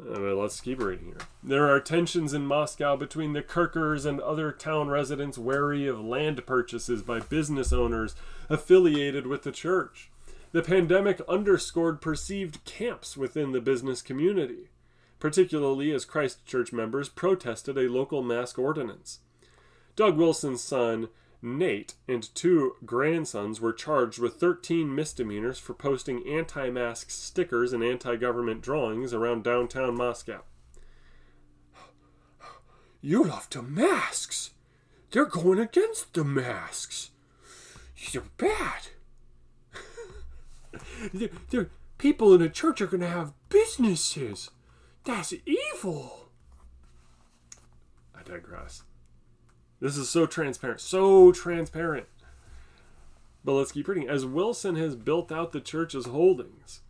[0.00, 1.18] Uh, let's keep reading here.
[1.42, 6.46] There are tensions in Moscow between the Kirkers and other town residents wary of land
[6.46, 8.14] purchases by business owners
[8.48, 10.10] affiliated with the church.
[10.52, 14.70] The pandemic underscored perceived camps within the business community,
[15.18, 19.18] particularly as Christchurch members protested a local mask ordinance.
[19.94, 21.08] Doug Wilson's son,
[21.44, 27.82] Nate and two grandsons were charged with 13 misdemeanors for posting anti mask stickers and
[27.82, 30.42] anti government drawings around downtown Moscow.
[33.00, 34.50] You love the masks!
[35.10, 37.10] They're going against the masks!
[37.96, 38.88] You're bad!
[41.12, 44.50] they're, they're, people in the church are going to have businesses!
[45.02, 46.28] That's evil!
[48.16, 48.84] I digress.
[49.82, 52.06] This is so transparent, so transparent.
[53.44, 54.08] But let's keep reading.
[54.08, 56.82] As Wilson has built out the church's holdings,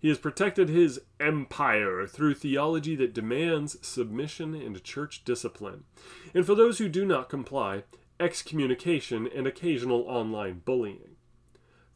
[0.00, 5.84] he has protected his empire through theology that demands submission and church discipline.
[6.34, 7.84] And for those who do not comply,
[8.18, 11.14] excommunication and occasional online bullying.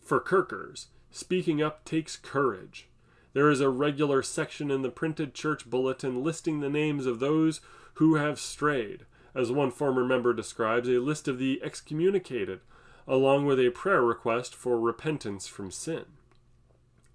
[0.00, 2.86] For Kirkers, speaking up takes courage.
[3.32, 7.60] There is a regular section in the printed church bulletin listing the names of those
[7.94, 12.60] who have strayed, as one former member describes, a list of the excommunicated,
[13.06, 16.04] along with a prayer request for repentance from sin.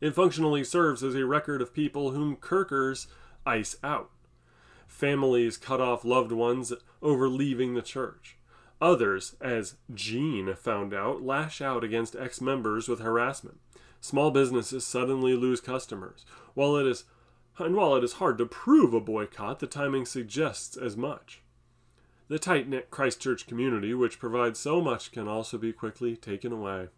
[0.02, 3.08] It functionally serves as a record of people whom Kirkers
[3.46, 4.12] ice out.
[4.88, 8.38] Families cut off loved ones over leaving the church.
[8.82, 13.60] Others, as Jean found out, lash out against ex members with harassment.
[14.00, 16.26] Small businesses suddenly lose customers.
[16.54, 17.04] While it is
[17.58, 21.42] and while it is hard to prove a boycott, the timing suggests as much.
[22.30, 26.90] The tight knit Christchurch community, which provides so much, can also be quickly taken away.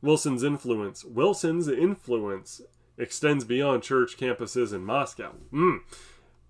[0.00, 2.60] Wilson's influence, Wilson's influence
[2.96, 5.34] extends beyond church campuses in Moscow.
[5.52, 5.80] Mm.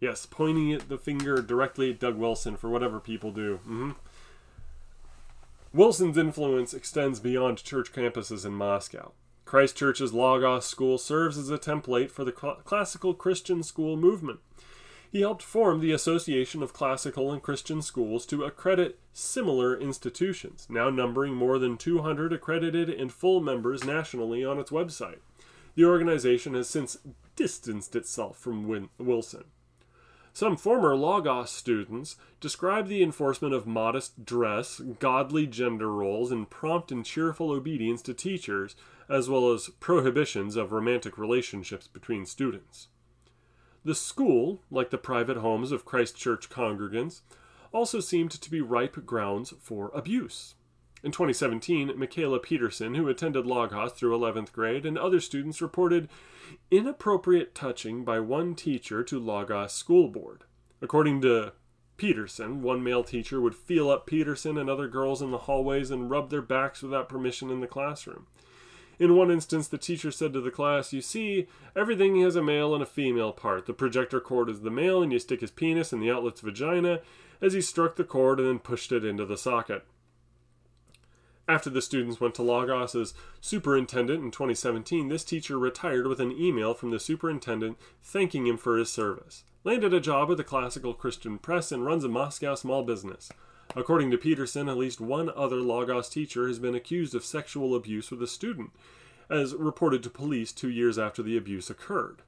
[0.00, 3.60] Yes, pointing at the finger directly at Doug Wilson for whatever people do.
[3.60, 3.92] Mm-hmm.
[5.72, 9.12] Wilson's influence extends beyond church campuses in Moscow.
[9.46, 14.40] Christchurch's Logos School serves as a template for the classical Christian school movement.
[15.14, 20.90] He helped form the Association of Classical and Christian Schools to accredit similar institutions, now
[20.90, 25.20] numbering more than 200 accredited and full members nationally on its website.
[25.76, 26.98] The organization has since
[27.36, 29.44] distanced itself from Win- Wilson.
[30.32, 36.90] Some former Logos students describe the enforcement of modest dress, godly gender roles, and prompt
[36.90, 38.74] and cheerful obedience to teachers,
[39.08, 42.88] as well as prohibitions of romantic relationships between students.
[43.84, 47.20] The school, like the private homes of Christchurch congregants,
[47.70, 50.54] also seemed to be ripe grounds for abuse.
[51.02, 56.08] In 2017, Michaela Peterson, who attended Logos through 11th grade, and other students reported
[56.70, 60.44] inappropriate touching by one teacher to Logos school board.
[60.80, 61.52] According to
[61.98, 66.08] Peterson, one male teacher would feel up Peterson and other girls in the hallways and
[66.08, 68.26] rub their backs without permission in the classroom.
[68.98, 72.74] In one instance, the teacher said to the class, You see, everything has a male
[72.74, 73.66] and a female part.
[73.66, 77.00] The projector cord is the male, and you stick his penis in the outlet's vagina,
[77.40, 79.84] as he struck the cord and then pushed it into the socket.
[81.46, 86.32] After the students went to Logos as superintendent in 2017, this teacher retired with an
[86.32, 89.44] email from the superintendent thanking him for his service.
[89.62, 93.30] Landed a job at the Classical Christian Press and runs a Moscow small business.
[93.76, 98.10] According to Peterson, at least one other Logos teacher has been accused of sexual abuse
[98.10, 98.70] with a student,
[99.28, 102.22] as reported to police two years after the abuse occurred.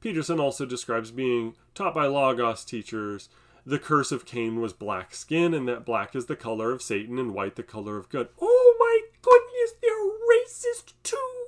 [0.00, 3.28] Peterson also describes being taught by Logos teachers
[3.66, 7.18] the curse of Cain was black skin, and that black is the color of Satan
[7.18, 8.28] and white the color of good.
[8.40, 9.92] Oh my goodness, they're
[10.32, 11.39] racist too!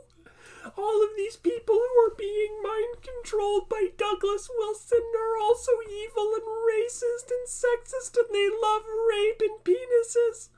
[0.77, 6.35] All of these people who are being mind controlled by Douglas Wilson are also evil
[6.35, 10.49] and racist and sexist and they love rape and penises.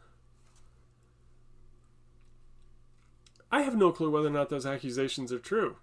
[3.50, 5.76] I have no clue whether or not those accusations are true.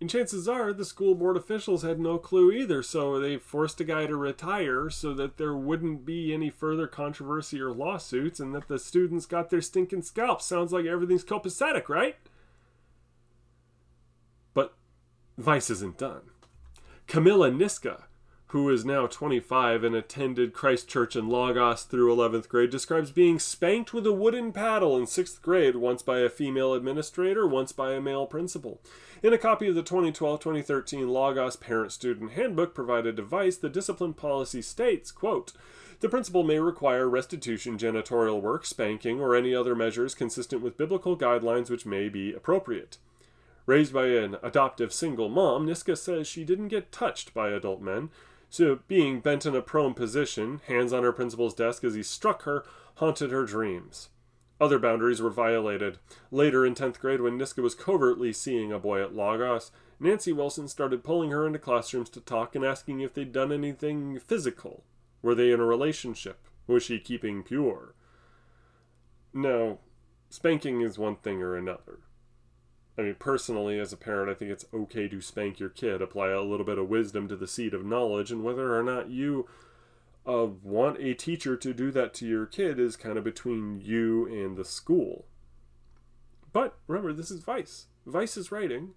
[0.00, 3.84] And chances are the school board officials had no clue either, so they forced a
[3.84, 8.68] guy to retire so that there wouldn't be any further controversy or lawsuits and that
[8.68, 10.46] the students got their stinking scalps.
[10.46, 12.16] Sounds like everything's copacetic, right?
[15.40, 16.20] Vice isn't done.
[17.06, 18.02] Camilla Niska,
[18.48, 23.38] who is now 25 and attended Christ Church in Logos through 11th grade, describes being
[23.38, 27.92] spanked with a wooden paddle in 6th grade, once by a female administrator, once by
[27.92, 28.82] a male principal.
[29.22, 33.70] In a copy of the 2012 2013 Logos Parent Student Handbook provided to Vice, the
[33.70, 35.54] discipline policy states, quote,
[36.00, 41.16] the principal may require restitution, janitorial work, spanking, or any other measures consistent with biblical
[41.16, 42.98] guidelines which may be appropriate.
[43.66, 48.10] Raised by an adoptive single mom, Niska says she didn't get touched by adult men,
[48.48, 52.42] so being bent in a prone position, hands on her principal's desk as he struck
[52.42, 52.64] her,
[52.96, 54.08] haunted her dreams.
[54.60, 55.98] Other boundaries were violated.
[56.30, 60.68] Later in 10th grade, when Niska was covertly seeing a boy at Logos, Nancy Wilson
[60.68, 64.84] started pulling her into classrooms to talk and asking if they'd done anything physical.
[65.22, 66.46] Were they in a relationship?
[66.66, 67.94] Was she keeping pure?
[69.32, 69.78] No,
[70.28, 72.00] spanking is one thing or another.
[73.00, 76.28] I mean, personally, as a parent, I think it's okay to spank your kid, apply
[76.28, 79.48] a little bit of wisdom to the seed of knowledge, and whether or not you
[80.26, 84.26] uh, want a teacher to do that to your kid is kind of between you
[84.26, 85.24] and the school.
[86.52, 87.86] But remember, this is Vice.
[88.04, 88.90] Vice is writing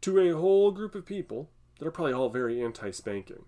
[0.00, 3.44] to a whole group of people that are probably all very anti spanking.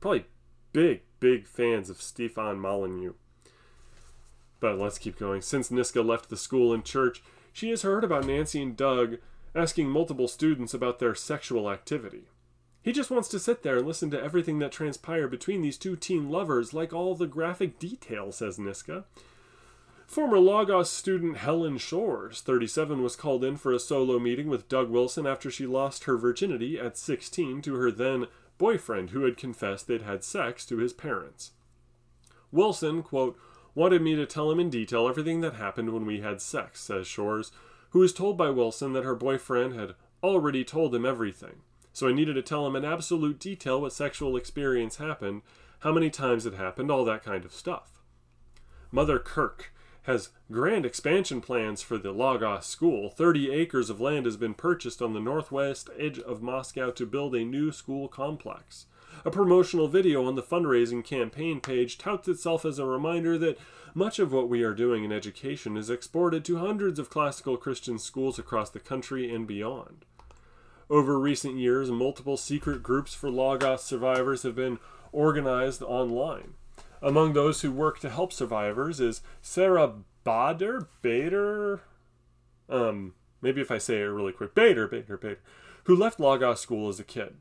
[0.00, 0.24] Probably
[0.72, 3.12] big, big fans of Stefan Molyneux.
[4.58, 5.42] But let's keep going.
[5.42, 7.22] Since Niska left the school and church,
[7.60, 9.18] she has heard about Nancy and Doug
[9.54, 12.22] asking multiple students about their sexual activity.
[12.82, 15.94] He just wants to sit there and listen to everything that transpired between these two
[15.94, 19.04] teen lovers, like all the graphic detail, says Niska.
[20.06, 24.88] Former Logos student Helen Shores, 37, was called in for a solo meeting with Doug
[24.88, 29.86] Wilson after she lost her virginity at 16 to her then boyfriend who had confessed
[29.86, 31.50] they'd had sex to his parents.
[32.50, 33.38] Wilson, quote,
[33.74, 37.06] wanted me to tell him in detail everything that happened when we had sex, says
[37.06, 37.52] Shores,
[37.90, 41.62] who was told by Wilson that her boyfriend had already told him everything.
[41.92, 45.42] So I needed to tell him in absolute detail what sexual experience happened,
[45.80, 48.00] how many times it happened, all that kind of stuff.
[48.92, 53.10] Mother Kirk has grand expansion plans for the Logos school.
[53.10, 57.34] 30 acres of land has been purchased on the northwest edge of Moscow to build
[57.34, 58.86] a new school complex.
[59.24, 63.58] A promotional video on the fundraising campaign page touts itself as a reminder that
[63.94, 67.98] much of what we are doing in education is exported to hundreds of classical Christian
[67.98, 70.04] schools across the country and beyond.
[70.88, 74.78] Over recent years, multiple secret groups for Logos survivors have been
[75.12, 76.54] organized online.
[77.02, 79.94] Among those who work to help survivors is Sarah
[80.24, 81.80] Bader, Bader,
[82.68, 85.40] um, maybe if I say it really quick, Bader, Bader, Bader,
[85.84, 87.36] who left Logos School as a kid.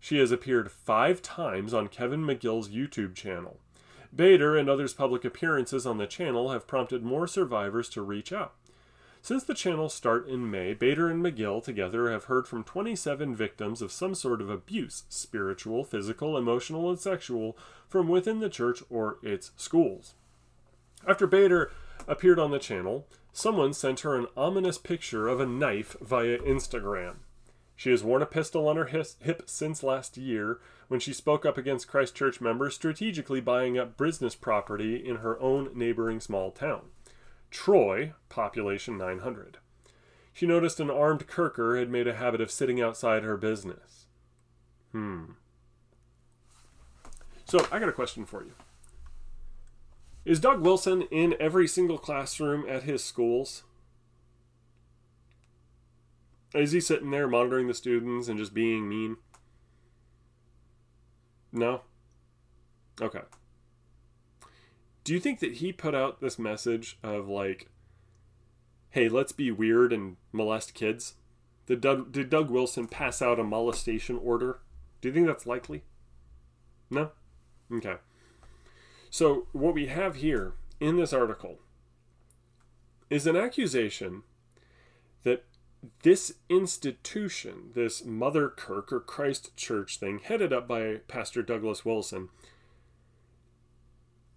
[0.00, 3.58] She has appeared five times on Kevin McGill's YouTube channel.
[4.14, 8.54] Bader and others' public appearances on the channel have prompted more survivors to reach out.
[9.22, 13.82] Since the channel's start in May, Bader and McGill together have heard from 27 victims
[13.82, 19.18] of some sort of abuse spiritual, physical, emotional, and sexual from within the church or
[19.22, 20.14] its schools.
[21.06, 21.70] After Bader
[22.08, 27.16] appeared on the channel, someone sent her an ominous picture of a knife via Instagram.
[27.80, 31.56] She has worn a pistol on her hip since last year when she spoke up
[31.56, 36.90] against Christchurch members strategically buying up business property in her own neighboring small town.
[37.50, 39.56] Troy, population 900.
[40.34, 44.04] She noticed an armed Kirker had made a habit of sitting outside her business.
[44.92, 45.22] Hmm.
[47.46, 48.52] So, I got a question for you.
[50.26, 53.62] Is Doug Wilson in every single classroom at his schools?
[56.54, 59.16] Is he sitting there monitoring the students and just being mean?
[61.52, 61.82] No?
[63.00, 63.20] Okay.
[65.04, 67.68] Do you think that he put out this message of like,
[68.90, 71.14] hey, let's be weird and molest kids?
[71.66, 74.60] Did Doug, did Doug Wilson pass out a molestation order?
[75.00, 75.84] Do you think that's likely?
[76.90, 77.10] No?
[77.72, 77.96] Okay.
[79.08, 81.58] So, what we have here in this article
[83.08, 84.22] is an accusation
[85.22, 85.44] that
[86.02, 92.28] this institution, this Mother Kirk or Christ Church thing, headed up by Pastor Douglas Wilson,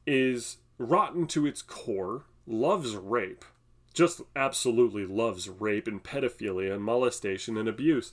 [0.05, 3.45] is rotten to its core, loves rape,
[3.93, 8.11] just absolutely loves rape and pedophilia and molestation and abuse,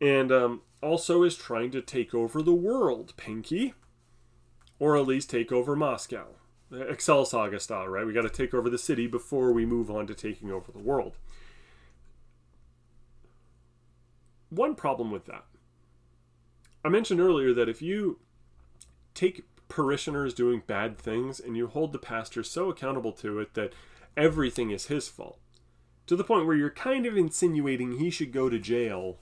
[0.00, 3.74] and um, also is trying to take over the world, Pinky,
[4.78, 6.26] or at least take over Moscow.
[6.72, 8.06] Excel Saga style, right?
[8.06, 10.78] We got to take over the city before we move on to taking over the
[10.78, 11.16] world.
[14.52, 15.46] One problem with that.
[16.84, 18.18] I mentioned earlier that if you
[19.14, 23.72] take parishioners doing bad things and you hold the pastor so accountable to it that
[24.14, 25.38] everything is his fault
[26.06, 29.16] to the point where you're kind of insinuating he should go to jail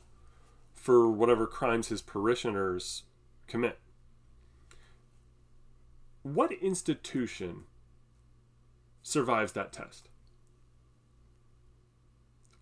[0.75, 3.05] for whatever crimes his parishioners
[3.47, 3.79] commit
[6.23, 7.65] what institution
[9.03, 10.10] survives that test?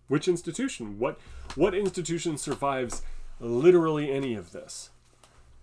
[0.09, 0.99] Which institution?
[0.99, 1.17] What
[1.55, 3.03] what institution survives
[3.39, 4.89] literally any of this?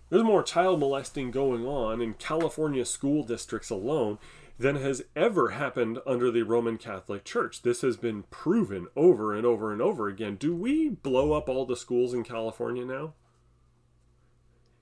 [0.09, 4.17] There's more child molesting going on in California school districts alone
[4.57, 7.61] than has ever happened under the Roman Catholic Church.
[7.61, 10.35] This has been proven over and over and over again.
[10.35, 13.13] Do we blow up all the schools in California now?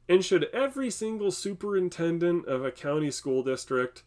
[0.08, 4.04] And should every single superintendent of a county school district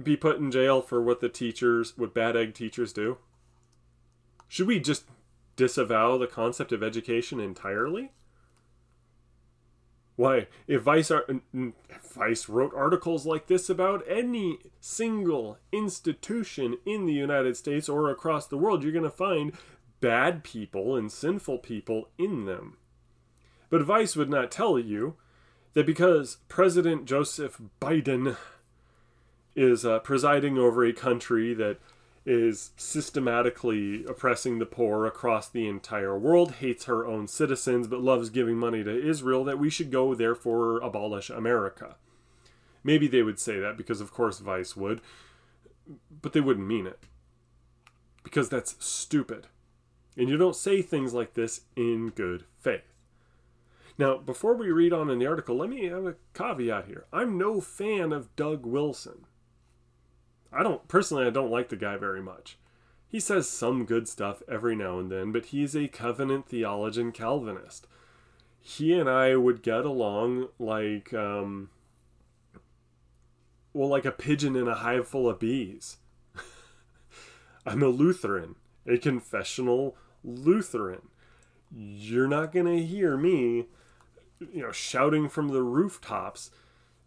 [0.00, 3.16] be put in jail for what the teachers, what bad egg teachers do?
[4.52, 5.06] Should we just
[5.56, 8.12] disavow the concept of education entirely?
[10.14, 17.14] Why, if Vice, if Vice wrote articles like this about any single institution in the
[17.14, 19.54] United States or across the world, you're going to find
[20.02, 22.76] bad people and sinful people in them.
[23.70, 25.16] But Vice would not tell you
[25.72, 28.36] that because President Joseph Biden
[29.56, 31.78] is uh, presiding over a country that
[32.24, 38.30] is systematically oppressing the poor across the entire world, hates her own citizens, but loves
[38.30, 41.96] giving money to Israel, that we should go, therefore, abolish America.
[42.84, 45.00] Maybe they would say that because, of course, Vice would,
[46.20, 47.00] but they wouldn't mean it.
[48.22, 49.48] Because that's stupid.
[50.16, 52.92] And you don't say things like this in good faith.
[53.98, 57.04] Now, before we read on in the article, let me have a caveat here.
[57.12, 59.26] I'm no fan of Doug Wilson.
[60.52, 62.58] I don't personally I don't like the guy very much.
[63.08, 67.86] He says some good stuff every now and then, but he's a covenant theologian Calvinist.
[68.60, 71.70] He and I would get along like um
[73.72, 75.98] well like a pigeon in a hive full of bees.
[77.66, 81.08] I'm a Lutheran, a confessional Lutheran.
[81.74, 83.66] You're not going to hear me
[84.52, 86.50] you know shouting from the rooftops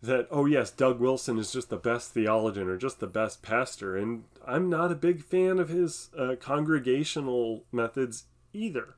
[0.06, 3.96] that oh yes doug wilson is just the best theologian or just the best pastor
[3.96, 8.26] and i'm not a big fan of his uh, congregational methods
[8.56, 8.96] either.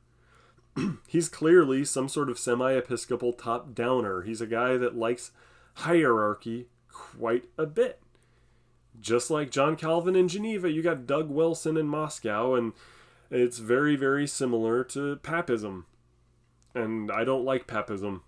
[1.08, 5.32] He's clearly some sort of semi-episcopal top downer he's a guy that likes
[5.74, 8.00] hierarchy quite a bit.
[9.00, 12.72] Just like john calvin in geneva you got doug wilson in moscow and
[13.30, 15.84] it's very very similar to papism.
[16.74, 18.22] And i don't like papism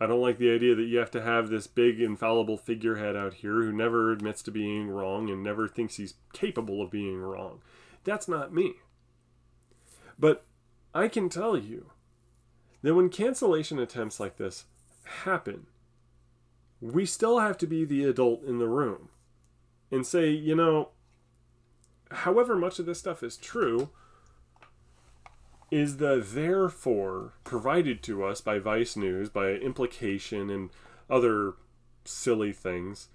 [0.00, 3.34] I don't like the idea that you have to have this big infallible figurehead out
[3.34, 7.60] here who never admits to being wrong and never thinks he's capable of being wrong.
[8.02, 8.74] That's not me.
[10.18, 10.44] But
[10.94, 11.90] I can tell you
[12.82, 14.64] that when cancellation attempts like this
[15.04, 15.66] happen,
[16.80, 19.08] we still have to be the adult in the room
[19.90, 20.90] and say, you know,
[22.10, 23.90] however much of this stuff is true,
[25.70, 30.70] is the therefore provided to us by Vice News, by implication and
[31.10, 31.54] other
[32.04, 33.08] silly things.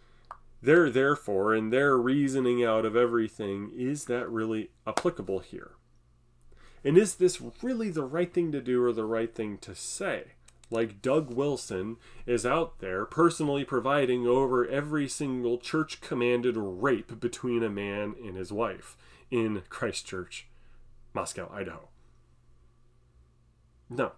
[0.62, 5.72] Their therefore and their reasoning out of everything, is that really applicable here?
[6.84, 10.34] And is this really the right thing to do or the right thing to say?
[10.72, 17.64] Like Doug Wilson is out there personally providing over every single church commanded rape between
[17.64, 18.96] a man and his wife
[19.32, 20.48] in Christchurch,
[21.14, 21.89] Moscow, Idaho.
[23.90, 24.12] No.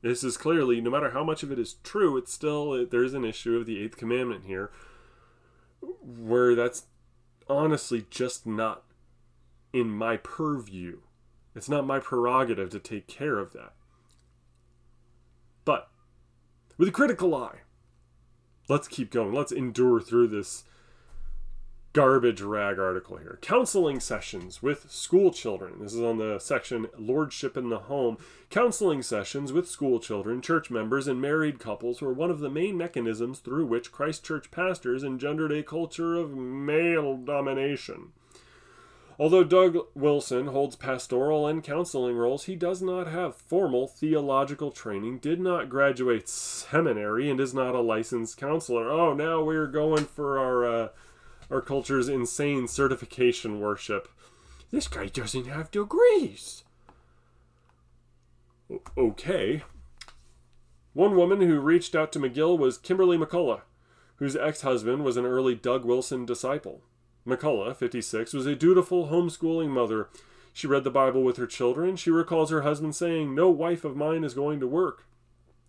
[0.00, 3.24] This is clearly, no matter how much of it is true, it's still, there's an
[3.24, 4.70] issue of the eighth commandment here
[6.00, 6.84] where that's
[7.48, 8.84] honestly just not
[9.72, 10.98] in my purview.
[11.54, 13.72] It's not my prerogative to take care of that.
[15.64, 15.90] But
[16.76, 17.60] with a critical eye,
[18.68, 19.32] let's keep going.
[19.32, 20.64] Let's endure through this
[21.92, 23.38] garbage rag article here.
[23.40, 25.80] Counseling sessions with school children.
[25.80, 28.18] This is on the section Lordship in the Home.
[28.50, 32.76] Counseling sessions with school children, church members, and married couples were one of the main
[32.76, 38.12] mechanisms through which Christchurch pastors engendered a culture of male domination.
[39.20, 45.18] Although Doug Wilson holds pastoral and counseling roles, he does not have formal theological training,
[45.18, 48.88] did not graduate seminary, and is not a licensed counselor.
[48.88, 50.88] Oh, now we're going for our uh,
[51.50, 54.08] our culture's insane certification worship.
[54.70, 56.64] This guy doesn't have degrees.
[58.96, 59.62] Okay.
[60.92, 63.62] One woman who reached out to McGill was Kimberly McCullough,
[64.16, 66.82] whose ex husband was an early Doug Wilson disciple.
[67.26, 70.08] McCullough, 56, was a dutiful homeschooling mother.
[70.52, 71.96] She read the Bible with her children.
[71.96, 75.06] She recalls her husband saying, No wife of mine is going to work,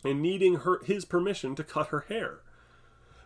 [0.04, 2.40] and needing her, his permission to cut her hair.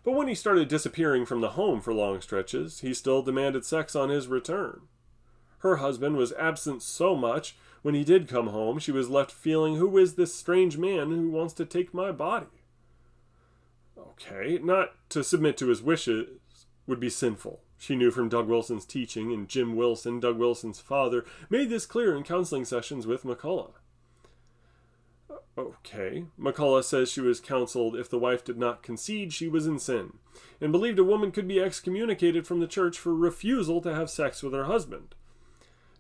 [0.03, 3.95] But when he started disappearing from the home for long stretches, he still demanded sex
[3.95, 4.81] on his return.
[5.59, 9.75] Her husband was absent so much, when he did come home, she was left feeling,
[9.75, 12.47] Who is this strange man who wants to take my body?
[13.97, 16.39] Okay, not to submit to his wishes
[16.87, 17.61] would be sinful.
[17.77, 22.15] She knew from Doug Wilson's teaching, and Jim Wilson, Doug Wilson's father, made this clear
[22.15, 23.73] in counseling sessions with McCullough.
[25.57, 29.79] Okay, McCullough says she was counseled if the wife did not concede she was in
[29.79, 30.13] sin,
[30.59, 34.41] and believed a woman could be excommunicated from the church for refusal to have sex
[34.41, 35.15] with her husband.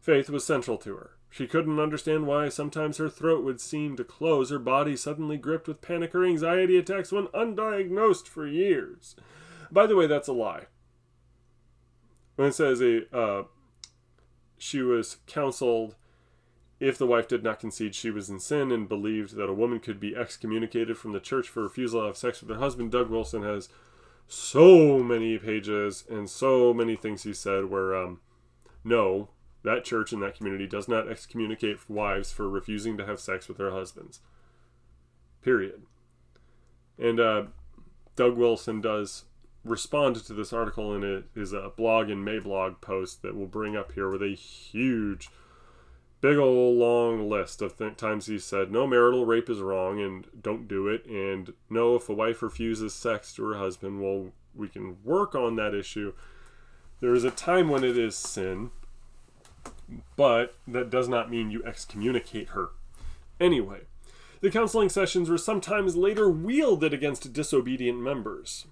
[0.01, 1.11] Faith was central to her.
[1.29, 5.67] She couldn't understand why sometimes her throat would seem to close, her body suddenly gripped
[5.67, 9.15] with panic or anxiety attacks when undiagnosed for years.
[9.71, 10.65] By the way, that's a lie.
[12.35, 13.43] When it says a uh,
[14.57, 15.95] she was counseled
[16.83, 19.79] if the wife did not concede she was in sin and believed that a woman
[19.79, 23.09] could be excommunicated from the church for refusal to have sex with her husband, Doug
[23.09, 23.69] Wilson has
[24.27, 28.19] so many pages and so many things he said where um,
[28.83, 29.29] no,
[29.63, 33.57] that church and that community does not excommunicate wives for refusing to have sex with
[33.57, 34.19] their husbands.
[35.41, 35.83] Period.
[36.99, 37.43] And uh,
[38.17, 39.23] Doug Wilson does
[39.63, 43.93] respond to this article in his a blog and Mablog post that we'll bring up
[43.93, 45.29] here with a huge,
[46.23, 50.25] big old long list of th- times he said no marital rape is wrong and
[50.41, 54.69] don't do it, and no, if a wife refuses sex to her husband, well, we
[54.69, 56.13] can work on that issue.
[57.01, 58.71] There is a time when it is sin,
[60.15, 62.69] but that does not mean you excommunicate her.
[63.37, 63.81] Anyway,
[64.39, 68.65] the counseling sessions were sometimes later wielded against disobedient members.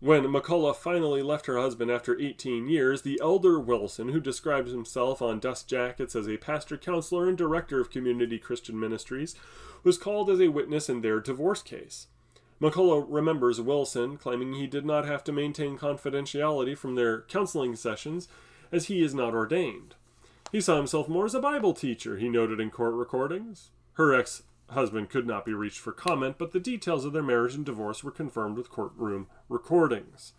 [0.00, 5.22] When McCullough finally left her husband after 18 years, the elder Wilson, who describes himself
[5.22, 9.34] on dust jackets as a pastor, counselor, and director of community Christian ministries,
[9.82, 12.08] was called as a witness in their divorce case.
[12.60, 18.28] McCullough remembers Wilson claiming he did not have to maintain confidentiality from their counseling sessions
[18.70, 19.94] as he is not ordained.
[20.52, 23.70] He saw himself more as a Bible teacher, he noted in court recordings.
[23.94, 27.54] Her ex husband could not be reached for comment, but the details of their marriage
[27.54, 30.32] and divorce were confirmed with courtroom recordings.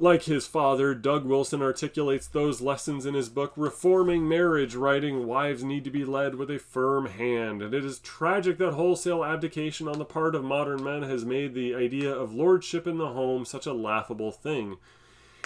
[0.00, 5.62] Like his father, Doug Wilson articulates those lessons in his book Reforming Marriage, writing, Wives
[5.62, 9.86] need to be led with a firm hand, and it is tragic that wholesale abdication
[9.86, 13.44] on the part of modern men has made the idea of lordship in the home
[13.44, 14.78] such a laughable thing.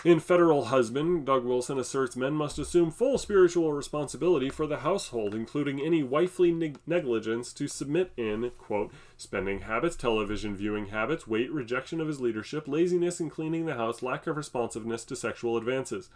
[0.05, 5.35] In Federal Husband, Doug Wilson asserts men must assume full spiritual responsibility for the household,
[5.35, 11.51] including any wifely neg- negligence to submit in, quote, spending habits, television viewing habits, weight,
[11.51, 16.11] rejection of his leadership, laziness in cleaning the house, lack of responsiveness to sexual advances.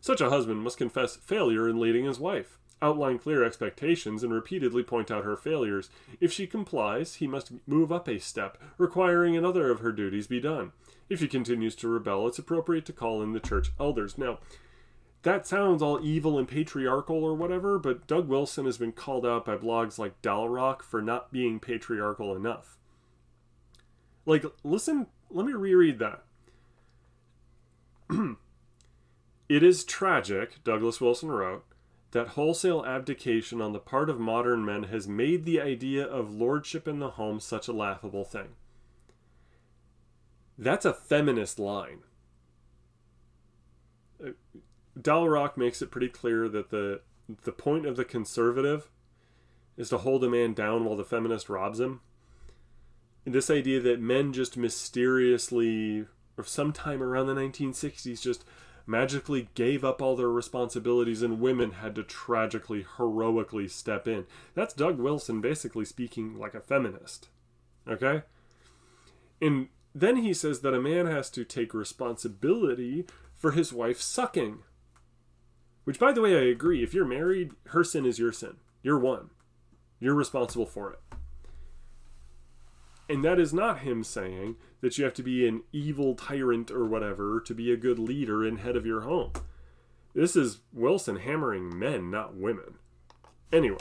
[0.00, 4.82] Such a husband must confess failure in leading his wife, outline clear expectations, and repeatedly
[4.82, 5.90] point out her failures.
[6.20, 10.40] If she complies, he must move up a step, requiring another of her duties be
[10.40, 10.72] done.
[11.08, 14.18] If she continues to rebel, it's appropriate to call in the church elders.
[14.18, 14.38] Now,
[15.22, 19.44] that sounds all evil and patriarchal or whatever, but Doug Wilson has been called out
[19.44, 22.76] by blogs like Dalrock for not being patriarchal enough.
[24.24, 26.24] Like, listen, let me reread that.
[29.48, 31.64] it is tragic, Douglas Wilson wrote,
[32.12, 36.86] that wholesale abdication on the part of modern men has made the idea of lordship
[36.86, 38.54] in the home such a laughable thing.
[40.58, 42.00] That's a feminist line.
[44.24, 44.30] Uh,
[44.98, 47.00] Dalrock makes it pretty clear that the
[47.42, 48.88] the point of the conservative
[49.76, 52.00] is to hold a man down while the feminist robs him.
[53.24, 56.06] And this idea that men just mysteriously,
[56.38, 58.44] or sometime around the 1960s, just
[58.86, 64.24] magically gave up all their responsibilities and women had to tragically, heroically step in.
[64.54, 67.28] That's Doug Wilson basically speaking like a feminist.
[67.88, 68.22] Okay?
[69.42, 69.68] And
[70.00, 74.58] then he says that a man has to take responsibility for his wife sucking.
[75.84, 76.82] Which, by the way, I agree.
[76.82, 78.56] If you're married, her sin is your sin.
[78.82, 79.30] You're one.
[79.98, 80.98] You're responsible for it.
[83.08, 86.84] And that is not him saying that you have to be an evil tyrant or
[86.84, 89.32] whatever to be a good leader and head of your home.
[90.14, 92.74] This is Wilson hammering men, not women.
[93.50, 93.78] Anyway,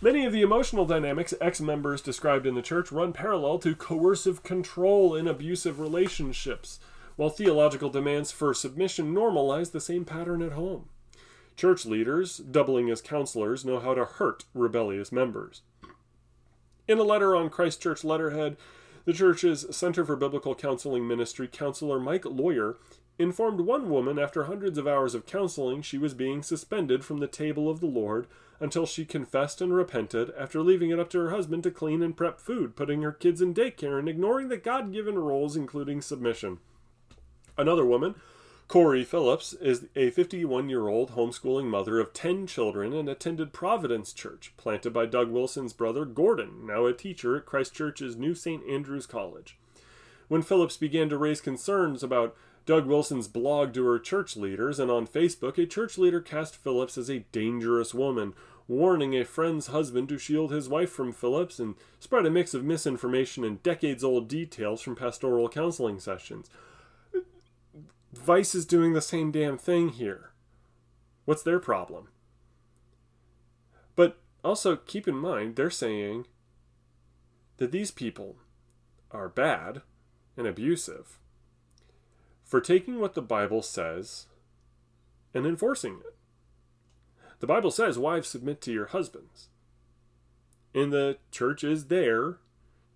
[0.00, 4.44] Many of the emotional dynamics ex members described in the church run parallel to coercive
[4.44, 6.78] control in abusive relationships,
[7.16, 10.88] while theological demands for submission normalize the same pattern at home.
[11.56, 15.62] Church leaders, doubling as counselors, know how to hurt rebellious members.
[16.86, 18.56] In a letter on Christ Church letterhead,
[19.04, 22.76] the church's Center for Biblical Counseling Ministry counselor Mike Lawyer
[23.18, 27.26] informed one woman after hundreds of hours of counseling she was being suspended from the
[27.26, 28.28] table of the Lord
[28.60, 32.16] until she confessed and repented after leaving it up to her husband to clean and
[32.16, 36.58] prep food, putting her kids in daycare, and ignoring the God given roles, including submission.
[37.56, 38.14] Another woman
[38.68, 44.12] Corey Phillips is a 51 year old homeschooling mother of 10 children and attended Providence
[44.12, 48.62] Church, planted by Doug Wilson's brother Gordon, now a teacher at Christ Church's new St.
[48.68, 49.56] Andrew's College.
[50.28, 52.36] When Phillips began to raise concerns about
[52.68, 56.98] Doug Wilson's blog to her church leaders, and on Facebook, a church leader cast Phillips
[56.98, 58.34] as a dangerous woman,
[58.66, 62.66] warning a friend's husband to shield his wife from Phillips, and spread a mix of
[62.66, 66.50] misinformation and decades old details from pastoral counseling sessions.
[68.12, 70.32] Vice is doing the same damn thing here.
[71.24, 72.08] What's their problem?
[73.96, 76.26] But also keep in mind, they're saying
[77.56, 78.36] that these people
[79.10, 79.80] are bad
[80.36, 81.18] and abusive
[82.48, 84.26] for taking what the Bible says
[85.34, 86.16] and enforcing it.
[87.40, 89.48] The Bible says, Wives, submit to your husbands.
[90.74, 92.38] And the church is there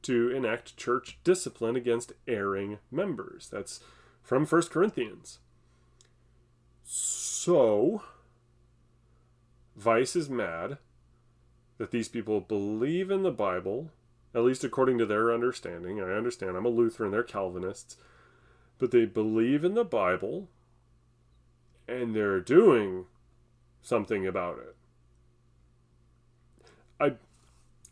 [0.03, 3.49] to enact church discipline against erring members.
[3.53, 3.81] That's
[4.23, 5.39] from 1 Corinthians.
[6.83, 8.03] So,
[9.77, 10.79] Vice is mad
[11.77, 13.91] that these people believe in the Bible,
[14.35, 16.01] at least according to their understanding.
[16.01, 17.97] I understand, I'm a Lutheran, they're Calvinists
[18.83, 20.49] but they believe in the Bible
[21.87, 23.05] and they're doing
[23.81, 24.75] something about it.
[26.99, 27.13] I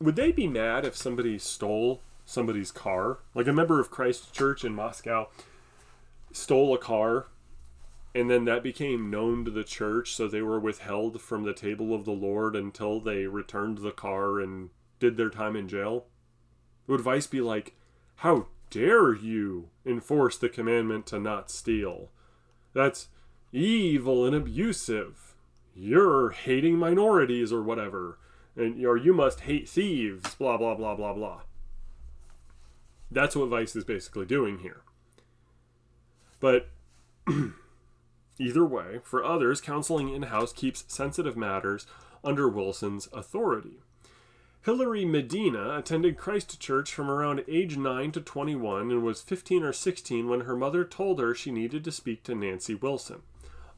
[0.01, 3.21] would they be mad if somebody stole somebody's car?
[3.37, 5.29] Like a member of Christ Church in Moscow
[6.33, 7.29] stole a car
[8.13, 11.95] and then that became known to the church so they were withheld from the table
[11.95, 16.07] of the Lord until they returned the car and did their time in jail.
[16.89, 17.77] Would Vice be like,
[18.17, 22.11] "How dare you enforce the commandment to not steal?
[22.73, 23.09] That's
[23.53, 25.35] evil and abusive.
[25.75, 28.19] You're hating minorities or whatever.
[28.57, 31.41] And or you must hate thieves, blah blah blah blah blah.
[33.11, 34.83] That's what Vice is basically doing here.
[36.39, 36.69] But
[38.39, 41.87] either way, for others, counseling in house keeps sensitive matters
[42.23, 43.81] under Wilson's authority.
[44.63, 49.73] Hilary Medina attended Christ Church from around age 9 to 21 and was 15 or
[49.73, 53.23] 16 when her mother told her she needed to speak to Nancy Wilson.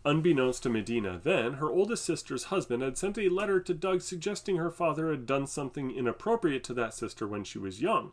[0.05, 4.57] Unbeknownst to Medina then, her oldest sister's husband had sent a letter to Doug suggesting
[4.57, 8.11] her father had done something inappropriate to that sister when she was young.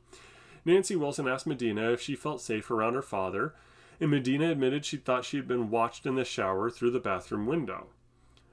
[0.63, 3.55] Nancy Wilson asked Medina if she felt safe around her father,
[3.99, 7.47] and Medina admitted she thought she had been watched in the shower through the bathroom
[7.47, 7.88] window.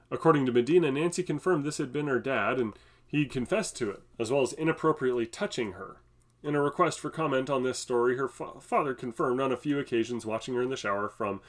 [0.09, 2.73] According to Medina, Nancy confirmed this had been her dad, and
[3.07, 6.01] he confessed to it, as well as inappropriately touching her.
[6.43, 9.79] In a request for comment on this story, her fa- father confirmed on a few
[9.79, 11.41] occasions watching her in the shower from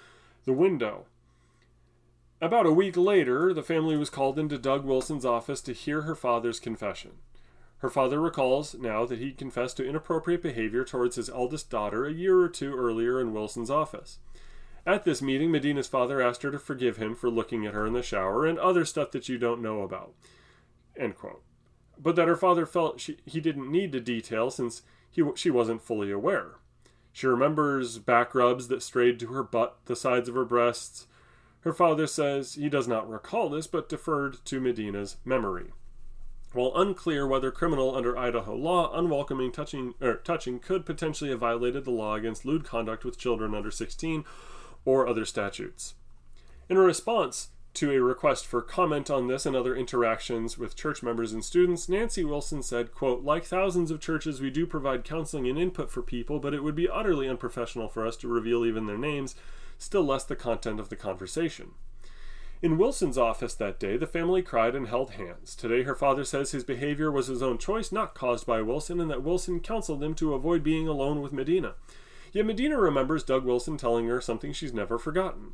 [0.45, 1.07] the window.
[2.41, 6.15] About a week later, the family was called into Doug Wilson's office to hear her
[6.15, 7.13] father's confession.
[7.79, 12.13] Her father recalls now that he confessed to inappropriate behavior towards his eldest daughter a
[12.13, 14.19] year or two earlier in Wilson's office.
[14.87, 17.93] At this meeting, Medina's father asked her to forgive him for looking at her in
[17.93, 20.15] the shower and other stuff that you don't know about.
[20.97, 21.43] End quote
[22.01, 25.83] but that her father felt she, he didn't need to detail since he, she wasn't
[25.83, 26.57] fully aware.
[27.13, 31.07] She remembers back rubs that strayed to her butt, the sides of her breasts.
[31.61, 35.73] Her father says he does not recall this, but deferred to Medina's memory.
[36.53, 41.85] While unclear whether criminal under Idaho law, unwelcoming touching, er, touching could potentially have violated
[41.85, 44.25] the law against lewd conduct with children under 16
[44.85, 45.95] or other statutes.
[46.69, 51.33] In response, to a request for comment on this and other interactions with church members
[51.33, 55.59] and students, Nancy Wilson said, quote, Like thousands of churches, we do provide counseling and
[55.59, 58.99] input for people, but it would be utterly unprofessional for us to reveal even their
[58.99, 59.37] names,
[59.79, 61.73] still less the content of the conversation.
[62.61, 65.55] In Wilson's office that day, the family cried and held hands.
[65.55, 69.09] Today, her father says his behavior was his own choice, not caused by Wilson, and
[69.13, 71.75] that Wilson counseled him to avoid being alone with Medina.
[72.33, 75.53] Yet Medina remembers Doug Wilson telling her something she's never forgotten.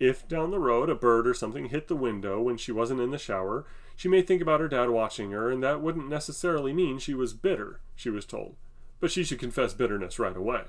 [0.00, 3.10] If down the road a bird or something hit the window when she wasn't in
[3.10, 6.98] the shower, she may think about her dad watching her, and that wouldn't necessarily mean
[6.98, 8.56] she was bitter, she was told.
[8.98, 10.62] But she should confess bitterness right away.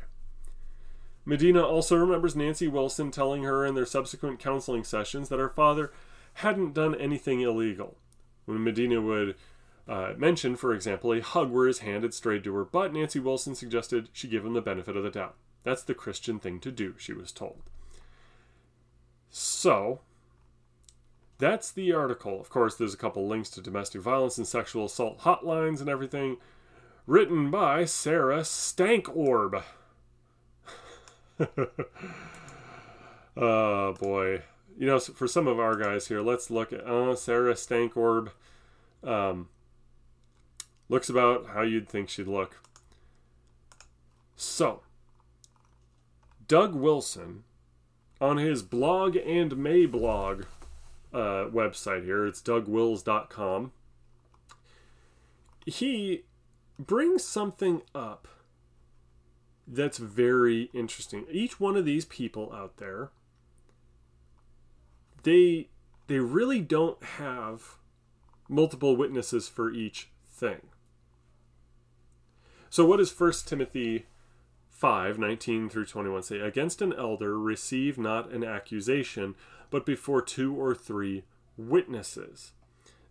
[1.23, 5.93] Medina also remembers Nancy Wilson telling her in their subsequent counseling sessions that her father
[6.35, 7.95] hadn't done anything illegal.
[8.45, 9.35] When Medina would
[9.87, 13.19] uh, mention, for example, a hug where his hand had strayed to her butt, Nancy
[13.19, 15.35] Wilson suggested she give him the benefit of the doubt.
[15.63, 17.61] That's the Christian thing to do, she was told.
[19.31, 20.01] So,
[21.37, 22.39] that's the article.
[22.39, 26.37] Of course, there's a couple links to domestic violence and sexual assault hotlines and everything.
[27.07, 29.63] Written by Sarah Stankorb.
[33.37, 34.43] oh boy.
[34.77, 38.31] You know, for some of our guys here, let's look at uh, Sarah Stankorb.
[39.03, 39.49] Um,
[40.89, 42.57] looks about how you'd think she'd look.
[44.35, 44.81] So,
[46.47, 47.45] Doug Wilson
[48.21, 50.45] on his blog and Mablog
[51.11, 53.71] uh, website here, it's dougwils.com,
[55.65, 56.23] he
[56.79, 58.27] brings something up
[59.67, 61.25] that's very interesting.
[61.31, 63.09] Each one of these people out there,
[65.23, 65.69] they
[66.07, 67.75] they really don't have
[68.49, 70.61] multiple witnesses for each thing.
[72.69, 74.05] So what does 1 Timothy
[74.81, 76.39] 5, 19 through 21 say?
[76.39, 79.35] Against an elder receive not an accusation,
[79.69, 81.23] but before two or three
[81.55, 82.53] witnesses.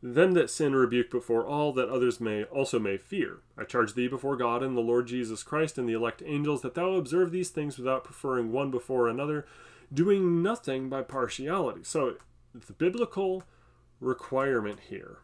[0.02, 3.38] Them that sin rebuke before all, that others may also may fear.
[3.56, 6.74] I charge thee before God and the Lord Jesus Christ and the elect angels, that
[6.74, 9.46] thou observe these things without preferring one before another,
[9.94, 11.84] doing nothing by partiality.
[11.84, 12.14] So
[12.52, 13.44] the biblical
[14.00, 15.18] requirement here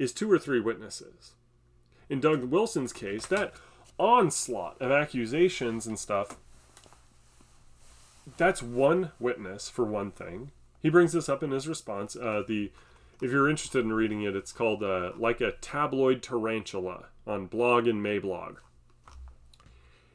[0.00, 1.34] is two or three witnesses.
[2.08, 3.54] In Doug Wilson's case, that
[4.00, 6.38] onslaught of accusations and stuff,
[8.36, 10.50] that's one witness for one thing.
[10.80, 12.16] He brings this up in his response.
[12.16, 12.72] Uh, the
[13.20, 17.86] if you're interested in reading it, it's called uh, Like a Tabloid Tarantula on Blog
[17.86, 18.56] and Mablog.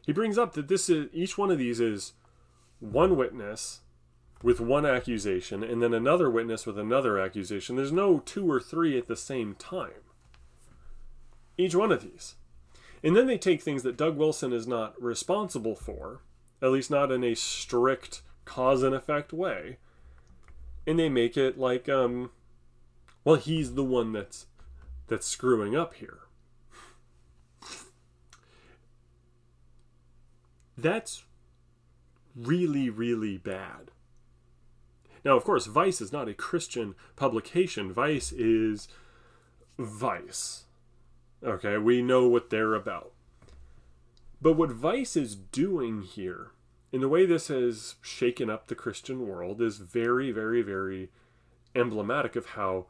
[0.04, 2.14] He brings up that this is each one of these is
[2.80, 3.82] one witness
[4.42, 7.76] with one accusation and then another witness with another accusation.
[7.76, 10.02] There's no two or three at the same time.
[11.58, 12.36] Each one of these.
[13.06, 16.22] And then they take things that Doug Wilson is not responsible for,
[16.60, 19.78] at least not in a strict cause and effect way,
[20.88, 22.32] and they make it like um
[23.24, 24.48] well he's the one that's
[25.08, 26.22] that's screwing up here.
[30.76, 31.26] That's
[32.36, 33.92] really really bad.
[35.24, 37.94] Now, of course, Vice is not a Christian publication.
[37.94, 38.88] Vice is
[39.78, 40.65] Vice.
[41.46, 43.12] Okay, we know what they're about.
[44.42, 46.52] But what Vice is doing here,
[46.92, 51.12] in the way this has shaken up the Christian world, is very, very, very
[51.76, 52.88] emblematic of how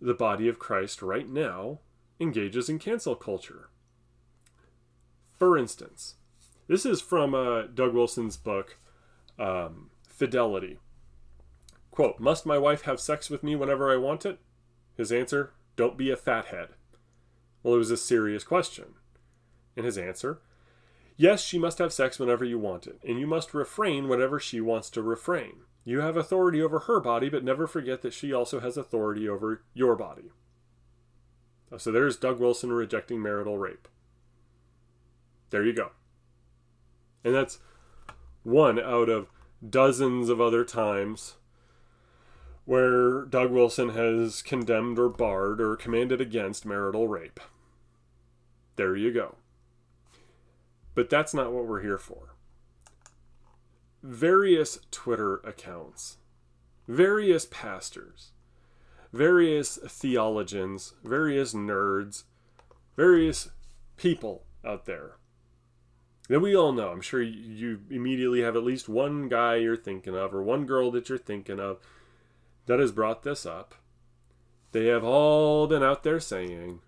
[0.00, 1.80] the body of Christ right now
[2.18, 3.68] engages in cancel culture.
[5.38, 6.14] For instance,
[6.68, 8.78] this is from uh, Doug Wilson's book,
[9.38, 10.78] um, Fidelity.
[11.90, 14.38] Quote, Must my wife have sex with me whenever I want it?
[14.96, 16.68] His answer, Don't be a fathead.
[17.62, 18.94] Well, it was a serious question.
[19.76, 20.40] And his answer,
[21.16, 24.60] Yes, she must have sex whenever you want it, and you must refrain whenever she
[24.60, 25.64] wants to refrain.
[25.84, 29.62] You have authority over her body, but never forget that she also has authority over
[29.74, 30.30] your body.
[31.72, 33.86] Oh, so there's Doug Wilson rejecting marital rape.
[35.50, 35.90] There you go.
[37.24, 37.58] And that's
[38.42, 39.28] one out of
[39.68, 41.34] dozens of other times
[42.70, 47.40] where Doug Wilson has condemned or barred or commanded against marital rape.
[48.76, 49.34] There you go.
[50.94, 52.36] But that's not what we're here for.
[54.04, 56.18] Various Twitter accounts,
[56.86, 58.30] various pastors,
[59.12, 62.22] various theologians, various nerds,
[62.96, 63.50] various
[63.96, 65.16] people out there
[66.28, 66.90] that we all know.
[66.90, 70.92] I'm sure you immediately have at least one guy you're thinking of or one girl
[70.92, 71.80] that you're thinking of
[72.70, 73.74] that has brought this up.
[74.70, 76.78] They have all been out there saying,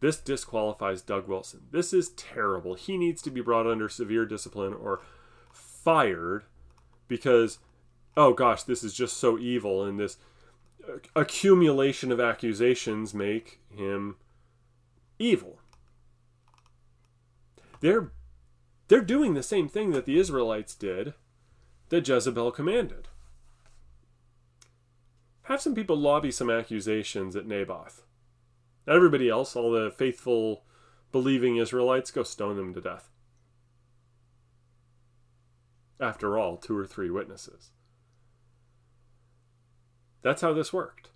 [0.00, 1.62] this disqualifies Doug Wilson.
[1.70, 2.74] This is terrible.
[2.74, 5.00] He needs to be brought under severe discipline or
[5.50, 6.44] fired
[7.08, 7.58] because,
[8.18, 9.82] oh gosh, this is just so evil.
[9.82, 10.18] And this
[11.16, 14.16] accumulation of accusations make him
[15.18, 15.58] evil.
[17.80, 18.12] They're,
[18.88, 21.14] they're doing the same thing that the Israelites did
[21.88, 23.08] that Jezebel commanded
[25.50, 28.02] have some people lobby some accusations at Naboth.
[28.86, 30.64] Everybody else, all the faithful,
[31.10, 33.10] believing Israelites, go stone them to death.
[35.98, 37.70] After all, two or three witnesses.
[40.22, 41.10] That's how this worked.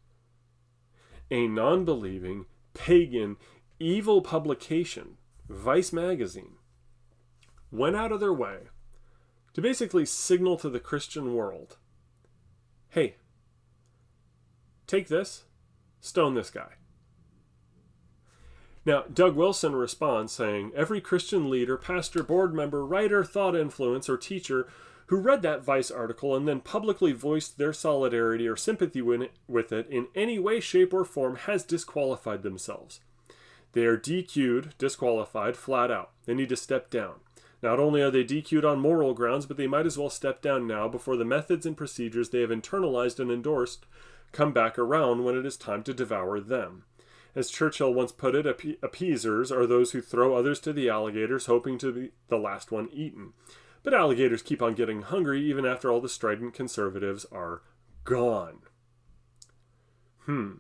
[1.31, 3.37] A non believing, pagan,
[3.79, 5.17] evil publication,
[5.49, 6.57] Vice Magazine,
[7.71, 8.59] went out of their way
[9.53, 11.79] to basically signal to the Christian world
[12.95, 13.17] hey,
[14.87, 15.45] Take this,
[16.01, 16.75] stone this guy.
[18.87, 24.19] Now, Doug Wilson responds saying, Every Christian leader, pastor, board member, writer, thought influence, or
[24.19, 24.69] teacher
[25.07, 29.87] who read that Vice article and then publicly voiced their solidarity or sympathy with it
[29.91, 33.01] in any way, shape, or form has disqualified themselves.
[33.73, 36.11] They are DQ'd, disqualified, flat out.
[36.27, 37.17] They need to step down.
[37.63, 40.67] Not only are they DQ'd on moral grounds, but they might as well step down
[40.67, 43.87] now before the methods and procedures they have internalized and endorsed
[44.35, 46.85] come back around when it is time to devour them.
[47.35, 48.47] As Churchill once put it,
[48.83, 52.89] appeasers are those who throw others to the alligators, hoping to be the last one
[52.93, 53.33] eaten.
[53.83, 57.63] But alligators keep on getting hungry even after all the strident conservatives are
[58.05, 58.61] gone.
[60.27, 60.53] Hmm.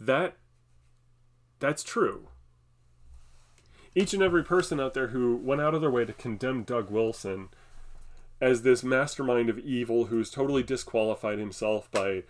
[0.00, 0.36] That
[1.58, 2.28] that's true.
[3.94, 6.90] Each and every person out there who went out of their way to condemn Doug
[6.90, 7.48] Wilson
[8.40, 12.22] as this mastermind of evil who's totally disqualified himself by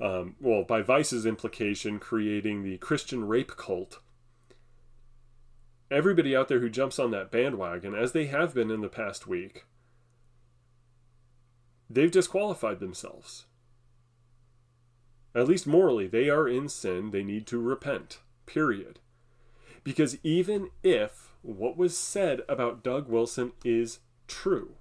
[0.00, 4.00] um, well by Vice's implication creating the Christian rape cult.
[5.90, 9.26] Everybody out there who jumps on that bandwagon, as they have been in the past
[9.26, 9.64] week,
[11.90, 13.46] they've disqualified themselves.
[15.34, 17.10] At least morally, they are in sin.
[17.10, 18.20] They need to repent.
[18.46, 18.98] Period.
[19.84, 24.74] Because even if what was said about Doug Wilson is true,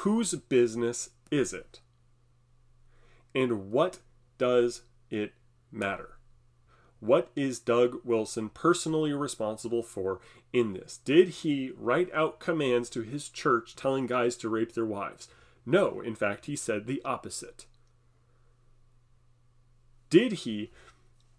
[0.00, 1.80] whose business is it?
[3.34, 3.98] And what
[4.38, 5.32] does it
[5.72, 6.18] matter?
[7.00, 10.20] What is Doug Wilson personally responsible for
[10.52, 10.98] in this?
[11.04, 15.28] Did he write out commands to his church telling guys to rape their wives?
[15.64, 17.66] No, in fact, he said the opposite.
[20.10, 20.70] Did he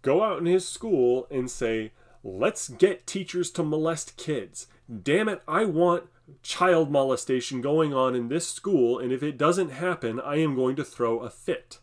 [0.02, 1.92] go out in his school and say,
[2.22, 4.66] let's get teachers to molest kids?
[5.02, 6.04] Damn it, I want
[6.42, 10.76] child molestation going on in this school, and if it doesn't happen, I am going
[10.76, 11.78] to throw a fit.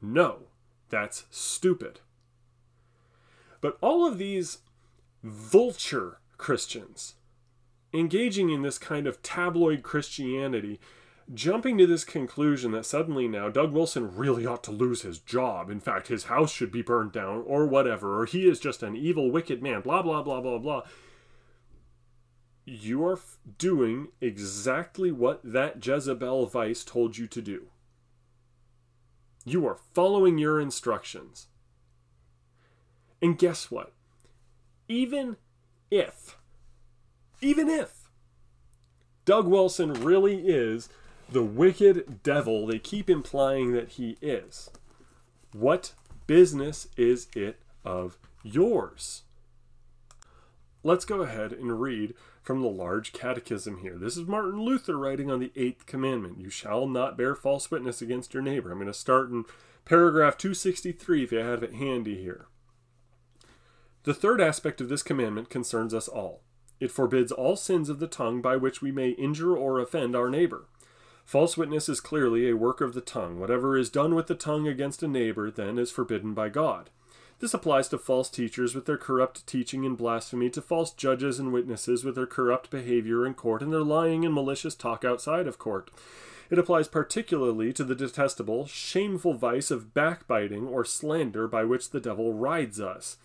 [0.00, 0.48] No,
[0.88, 2.00] that's stupid.
[3.60, 4.58] But all of these
[5.22, 7.14] vulture Christians
[7.92, 10.78] engaging in this kind of tabloid Christianity,
[11.32, 15.70] jumping to this conclusion that suddenly now Doug Wilson really ought to lose his job.
[15.70, 18.96] In fact, his house should be burned down or whatever, or he is just an
[18.96, 20.82] evil, wicked man, blah, blah, blah, blah, blah.
[22.68, 27.68] You are f- doing exactly what that Jezebel Vice told you to do.
[29.44, 31.46] You are following your instructions.
[33.22, 33.92] And guess what?
[34.88, 35.36] Even
[35.92, 36.36] if,
[37.40, 38.10] even if
[39.24, 40.88] Doug Wilson really is
[41.30, 44.70] the wicked devil they keep implying that he is,
[45.52, 45.92] what
[46.26, 49.22] business is it of yours?
[50.82, 52.14] Let's go ahead and read
[52.46, 53.98] from the large catechism here.
[53.98, 58.00] This is Martin Luther writing on the eighth commandment You shall not bear false witness
[58.00, 58.70] against your neighbor.
[58.70, 59.46] I'm going to start in
[59.84, 62.46] paragraph 263 if you have it handy here.
[64.04, 66.42] The third aspect of this commandment concerns us all.
[66.78, 70.30] It forbids all sins of the tongue by which we may injure or offend our
[70.30, 70.68] neighbor.
[71.24, 73.40] False witness is clearly a work of the tongue.
[73.40, 76.90] Whatever is done with the tongue against a neighbor, then, is forbidden by God.
[77.38, 81.52] This applies to false teachers with their corrupt teaching and blasphemy, to false judges and
[81.52, 85.58] witnesses with their corrupt behavior in court and their lying and malicious talk outside of
[85.58, 85.90] court.
[86.48, 92.00] It applies particularly to the detestable, shameful vice of backbiting or slander by which the
[92.00, 93.18] devil rides us.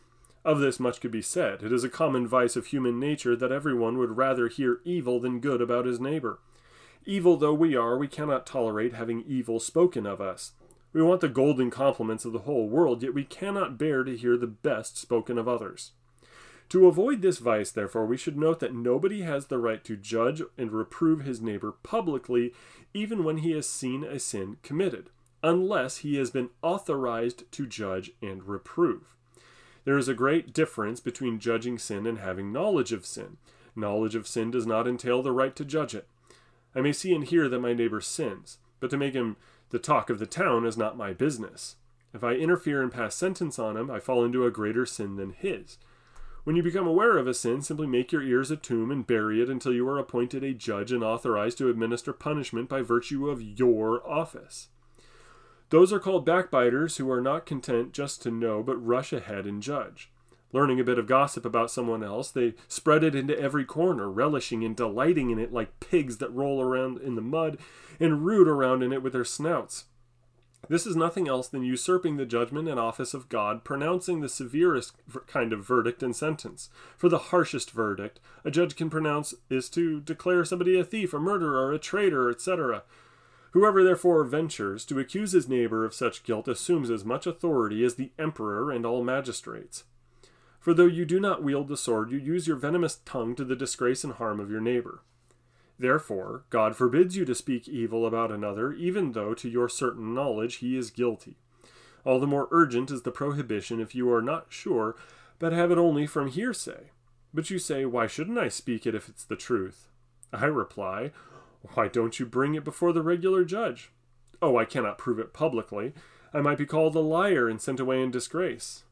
[0.44, 1.62] Of this much could be said.
[1.62, 5.40] It is a common vice of human nature that everyone would rather hear evil than
[5.40, 6.40] good about his neighbor.
[7.06, 10.54] Evil though we are, we cannot tolerate having evil spoken of us.
[10.94, 14.36] We want the golden compliments of the whole world, yet we cannot bear to hear
[14.38, 15.92] the best spoken of others.
[16.70, 20.42] To avoid this vice, therefore, we should note that nobody has the right to judge
[20.58, 22.54] and reprove his neighbor publicly,
[22.94, 25.10] even when he has seen a sin committed,
[25.44, 29.16] unless he has been authorized to judge and reprove.
[29.84, 33.38] There is a great difference between judging sin and having knowledge of sin.
[33.76, 36.08] Knowledge of sin does not entail the right to judge it.
[36.76, 39.36] I may see and hear that my neighbor sins, but to make him
[39.72, 41.78] the talk of the town is not my business.
[42.14, 45.32] If I interfere and pass sentence on him, I fall into a greater sin than
[45.32, 45.78] his.
[46.44, 49.42] When you become aware of a sin, simply make your ears a tomb and bury
[49.42, 53.42] it until you are appointed a judge and authorized to administer punishment by virtue of
[53.42, 54.70] your office.
[55.70, 59.64] Those are called backbiters who are not content just to know but rush ahead and
[59.64, 60.11] judge.
[60.54, 64.64] Learning a bit of gossip about someone else, they spread it into every corner, relishing
[64.64, 67.58] and delighting in it like pigs that roll around in the mud
[68.00, 69.86] and root around in it with their snouts.
[70.70, 74.94] This is nothing else than usurping the judgment and office of God, pronouncing the severest
[75.26, 76.70] kind of verdict and sentence.
[76.98, 81.20] For the harshest verdict a judge can pronounce is to declare somebody a thief, a
[81.20, 82.84] murderer, a traitor, etc.
[83.52, 87.96] Whoever therefore ventures to accuse his neighbor of such guilt assumes as much authority as
[87.96, 89.84] the emperor and all magistrates.
[90.62, 93.56] For though you do not wield the sword, you use your venomous tongue to the
[93.56, 95.02] disgrace and harm of your neighbor.
[95.80, 100.58] Therefore, God forbids you to speak evil about another, even though to your certain knowledge
[100.58, 101.38] he is guilty.
[102.06, 104.96] All the more urgent is the prohibition if you are not sure,
[105.40, 106.92] but have it only from hearsay.
[107.34, 109.88] But you say, Why shouldn't I speak it if it's the truth?
[110.32, 111.12] I reply,
[111.74, 113.92] why don't you bring it before the regular judge?
[114.42, 115.94] Oh, I cannot prove it publicly.
[116.34, 118.84] I might be called a liar and sent away in disgrace.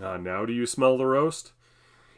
[0.00, 1.52] Ah, now do you smell the roast?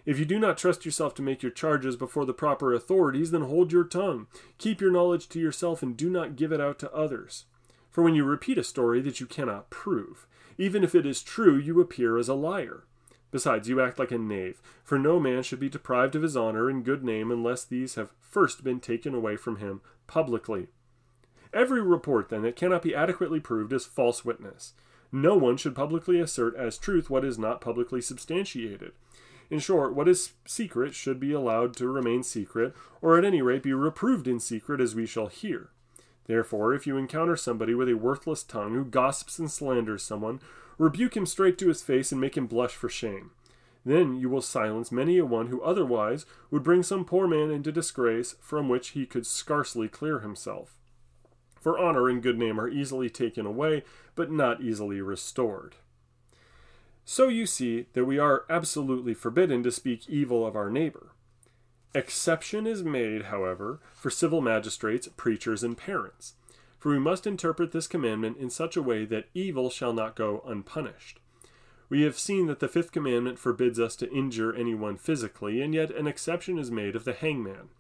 [0.07, 3.43] If you do not trust yourself to make your charges before the proper authorities, then
[3.43, 4.27] hold your tongue.
[4.59, 7.47] Keep your knowledge to yourself and do not give it out to others.
[7.91, 10.27] For when you repeat a story that you cannot prove,
[10.59, 12.85] even if it is true, you appear as a liar.
[13.31, 16.69] Besides, you act like a knave, for no man should be deprived of his honor
[16.69, 20.69] and good name unless these have first been taken away from him publicly.
[21.53, 24.75] Every report, then, that cannot be adequately proved is false witness.
[25.15, 28.91] No one should publicly assert as truth what is not publicly substantiated.
[29.49, 33.63] In short, what is secret should be allowed to remain secret, or at any rate
[33.63, 35.69] be reproved in secret, as we shall hear.
[36.27, 40.41] Therefore, if you encounter somebody with a worthless tongue who gossips and slanders someone,
[40.79, 43.31] rebuke him straight to his face and make him blush for shame.
[43.85, 47.71] Then you will silence many a one who otherwise would bring some poor man into
[47.71, 50.75] disgrace from which he could scarcely clear himself.
[51.65, 53.85] For honor and good name are easily taken away,
[54.15, 55.77] but not easily restored.
[57.07, 61.13] So you see that we are absolutely forbidden to speak evil of our neighbor.
[61.95, 66.35] Exception is made, however, for civil magistrates, preachers, and parents.
[66.79, 70.45] For we must interpret this commandment in such a way that evil shall not go
[70.47, 71.19] unpunished.
[71.89, 75.91] We have seen that the fifth commandment forbids us to injure anyone physically, and yet
[75.93, 77.71] an exception is made of the hangman.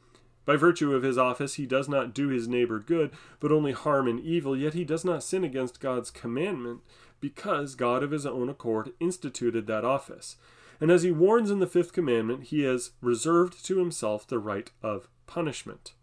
[0.44, 4.06] By virtue of his office, he does not do his neighbor good, but only harm
[4.06, 6.80] and evil, yet he does not sin against God's commandment,
[7.20, 10.36] because God of his own accord instituted that office.
[10.80, 14.70] And as he warns in the fifth commandment, he has reserved to himself the right
[14.82, 15.94] of punishment.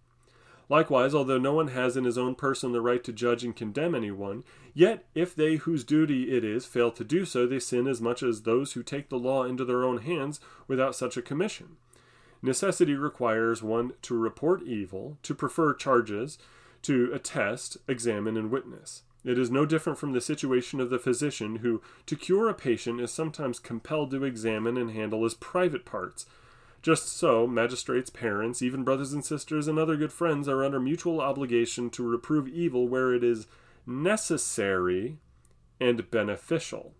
[0.69, 3.93] Likewise, although no one has in his own person the right to judge and condemn
[3.93, 7.99] anyone, yet if they whose duty it is fail to do so, they sin as
[7.99, 10.39] much as those who take the law into their own hands
[10.69, 11.75] without such a commission.
[12.41, 16.37] Necessity requires one to report evil, to prefer charges,
[16.81, 19.03] to attest, examine, and witness.
[19.23, 22.99] It is no different from the situation of the physician who, to cure a patient,
[22.99, 26.25] is sometimes compelled to examine and handle his private parts.
[26.81, 31.21] Just so, magistrates, parents, even brothers and sisters, and other good friends are under mutual
[31.21, 33.45] obligation to reprove evil where it is
[33.85, 35.17] necessary
[35.79, 36.93] and beneficial.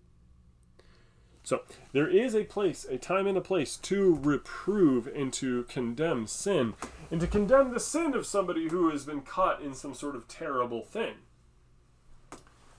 [1.43, 1.61] So,
[1.91, 6.75] there is a place, a time and a place to reprove and to condemn sin,
[7.09, 10.27] and to condemn the sin of somebody who has been caught in some sort of
[10.27, 11.15] terrible thing.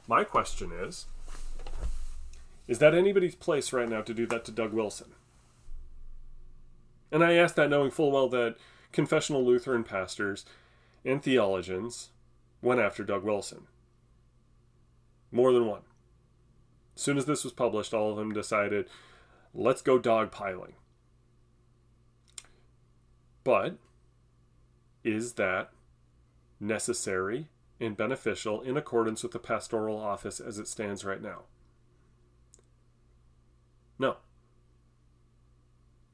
[0.07, 1.07] My question is
[2.69, 5.13] Is that anybody's place right now to do that to Doug Wilson?
[7.11, 8.57] And I ask that knowing full well that
[8.93, 10.47] confessional Lutheran pastors
[11.05, 12.11] and theologians
[12.63, 13.67] went after Doug Wilson.
[15.31, 15.83] More than one.
[17.03, 18.87] As soon as this was published, all of them decided,
[19.53, 20.75] let's go dogpiling.
[23.43, 23.77] But
[25.03, 25.73] is that
[26.61, 27.49] necessary
[27.81, 31.41] and beneficial in accordance with the pastoral office as it stands right now?
[33.99, 34.19] No.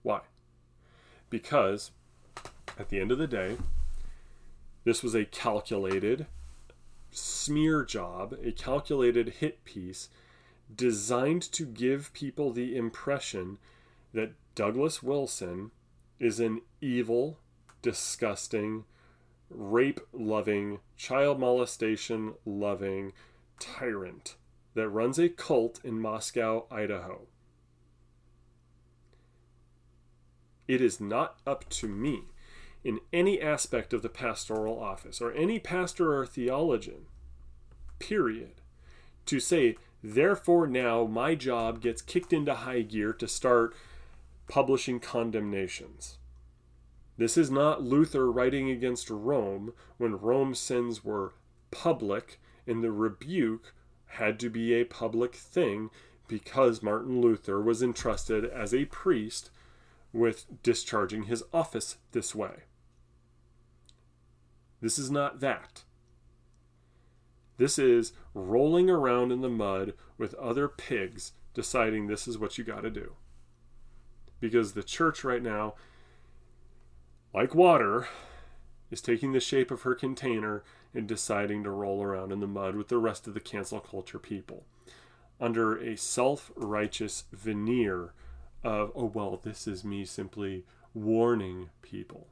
[0.02, 0.20] Why?
[1.28, 1.90] Because
[2.78, 3.58] at the end of the day,
[4.84, 6.28] this was a calculated
[7.10, 10.08] smear job, a calculated hit piece
[10.74, 13.58] designed to give people the impression
[14.12, 15.70] that Douglas Wilson
[16.18, 17.38] is an evil,
[17.82, 18.84] disgusting,
[19.50, 23.12] rape loving, child molestation loving
[23.58, 24.36] tyrant
[24.74, 27.22] that runs a cult in Moscow, Idaho.
[30.66, 32.24] It is not up to me
[32.84, 37.06] in any aspect of the pastoral office or any pastor or theologian,
[37.98, 38.60] period,
[39.26, 43.74] to say, therefore now my job gets kicked into high gear to start
[44.48, 46.18] publishing condemnations.
[47.16, 51.34] This is not Luther writing against Rome when Rome's sins were
[51.70, 53.74] public and the rebuke
[54.06, 55.90] had to be a public thing
[56.28, 59.50] because Martin Luther was entrusted as a priest
[60.12, 62.64] with discharging his office this way.
[64.80, 65.82] This is not that.
[67.58, 72.64] This is rolling around in the mud with other pigs deciding this is what you
[72.64, 73.14] got to do.
[74.40, 75.74] Because the church right now
[77.34, 78.08] like water,
[78.90, 80.62] is taking the shape of her container
[80.94, 84.18] and deciding to roll around in the mud with the rest of the cancel culture
[84.18, 84.64] people
[85.40, 88.12] under a self righteous veneer
[88.64, 90.64] of, oh, well, this is me simply
[90.94, 92.26] warning people.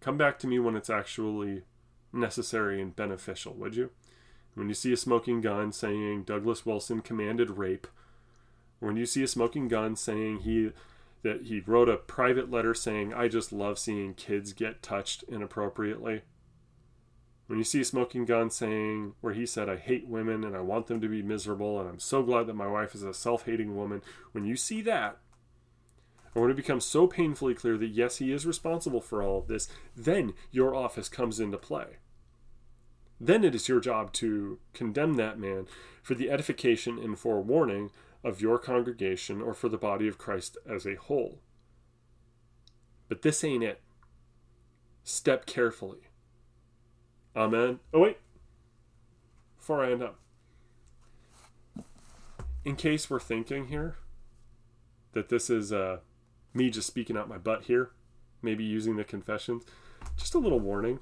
[0.00, 1.62] Come back to me when it's actually
[2.12, 3.90] necessary and beneficial, would you?
[4.54, 7.86] When you see a smoking gun saying Douglas Wilson commanded rape,
[8.80, 10.72] when you see a smoking gun saying he
[11.22, 16.22] that he wrote a private letter saying, I just love seeing kids get touched inappropriately.
[17.46, 20.60] When you see a smoking gun saying, where he said, I hate women and I
[20.60, 23.44] want them to be miserable and I'm so glad that my wife is a self
[23.44, 25.18] hating woman, when you see that,
[26.34, 29.48] And when it becomes so painfully clear that yes, he is responsible for all of
[29.48, 31.96] this, then your office comes into play.
[33.20, 35.66] Then it is your job to condemn that man
[36.02, 37.90] for the edification and forewarning
[38.24, 41.40] of your congregation or for the body of Christ as a whole.
[43.08, 43.80] But this ain't it.
[45.02, 46.08] Step carefully.
[47.34, 47.80] Amen.
[47.92, 48.18] Oh, wait.
[49.58, 50.18] Before I end up,
[52.64, 53.96] in case we're thinking here
[55.12, 55.98] that this is uh,
[56.54, 57.90] me just speaking out my butt here,
[58.42, 59.64] maybe using the confessions,
[60.16, 61.00] just a little warning.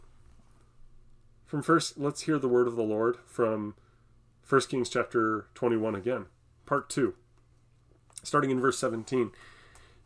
[1.47, 3.75] From first, let's hear the word of the Lord from
[4.49, 6.27] 1 Kings chapter 21 again,
[6.67, 7.15] part 2,
[8.23, 9.31] starting in verse 17.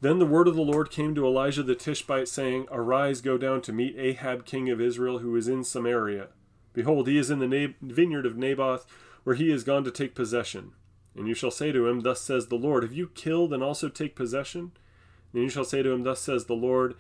[0.01, 3.63] Then the word of the Lord came to Elijah the Tishbite, saying, Arise, go down
[3.63, 6.29] to meet Ahab king of Israel, who is in Samaria.
[6.73, 8.85] Behold, he is in the vineyard of Naboth,
[9.23, 10.73] where he is gone to take possession.
[11.17, 13.89] And you shall say to him, Thus says the Lord, Have you killed and also
[13.89, 14.73] take possession?
[15.33, 16.95] And you shall say to him, Thus says the Lord,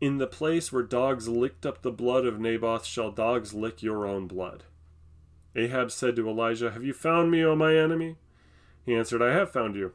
[0.00, 4.06] In the place where dogs licked up the blood of Naboth shall dogs lick your
[4.06, 4.64] own blood.
[5.54, 8.16] Ahab said to Elijah, Have you found me, O my enemy?
[8.84, 9.92] He answered, I have found you,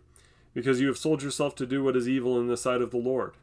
[0.53, 2.97] because you have sold yourself to do what is evil in the sight of the
[2.97, 3.35] Lord.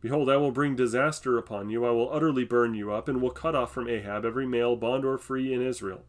[0.00, 1.84] Behold, I will bring disaster upon you.
[1.84, 5.04] I will utterly burn you up, and will cut off from Ahab every male, bond
[5.04, 6.04] or free, in Israel.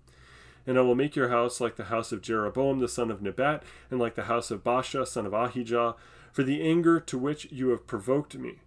[0.68, 3.64] And I will make your house like the house of Jeroboam the son of Nebat,
[3.89, 5.95] and like the house of Baasha son of Ahijah,
[6.38, 8.61] for the anger to which you have provoked me,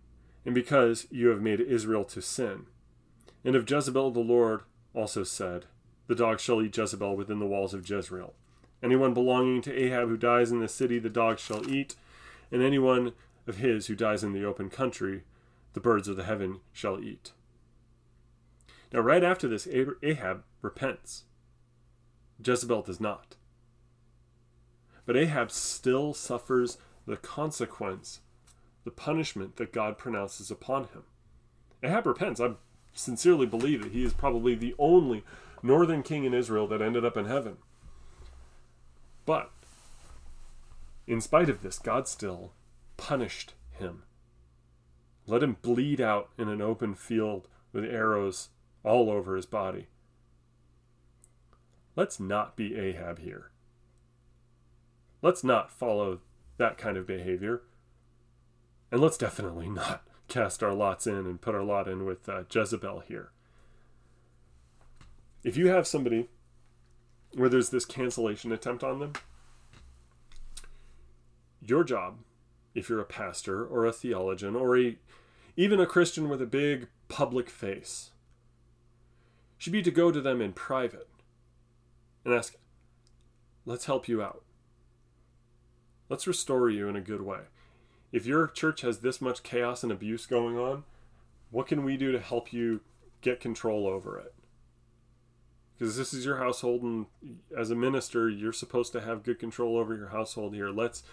[0.45, 2.67] and because you have made Israel to sin.
[3.45, 5.67] And of Jezebel the Lord also said,
[6.09, 8.35] The dog shall eat Jezebel within the walls of Jezreel.
[8.83, 11.95] Anyone belonging to Ahab who dies in the city, the dog shall eat,
[12.51, 13.13] and anyone
[13.47, 15.23] of his who dies in the open country,
[15.73, 17.31] the birds of the heaven shall eat.
[18.93, 19.69] Now, right after this,
[20.03, 21.23] Ahab repents.
[22.45, 23.37] Jezebel does not.
[25.07, 26.77] But Ahab still suffers
[27.07, 28.21] the consequence,
[28.85, 31.05] the punishment that God pronounces upon him.
[31.83, 32.41] Ahab repents.
[32.41, 32.53] I
[32.93, 35.25] sincerely believe that he is probably the only
[35.63, 37.57] northern king in Israel that ended up in heaven.
[39.27, 39.51] But,
[41.07, 42.53] in spite of this, God still
[42.97, 44.03] punished him.
[45.27, 48.49] Let him bleed out in an open field with arrows
[48.83, 49.87] all over his body.
[51.97, 53.51] Let's not be Ahab here.
[55.23, 56.21] Let's not follow
[56.61, 57.63] that kind of behavior.
[58.93, 62.45] And let's definitely not cast our lots in and put our lot in with uh,
[62.49, 63.31] Jezebel here.
[65.43, 66.29] If you have somebody
[67.35, 69.15] where there's this cancellation attempt on them,
[71.63, 72.19] your job
[72.75, 74.97] if you're a pastor or a theologian or a,
[75.57, 78.11] even a Christian with a big public face,
[79.57, 81.09] should be to go to them in private
[82.25, 82.57] and ask,
[83.65, 84.45] let's help you out.
[86.11, 87.43] Let's restore you in a good way.
[88.13, 90.83] If your church has this much chaos and abuse going on,
[91.53, 92.81] what can we do to help you
[93.21, 94.35] get control over it?
[95.79, 97.07] Because this is your household, and
[97.57, 100.69] as a minister, you're supposed to have good control over your household here.
[100.69, 101.05] Let's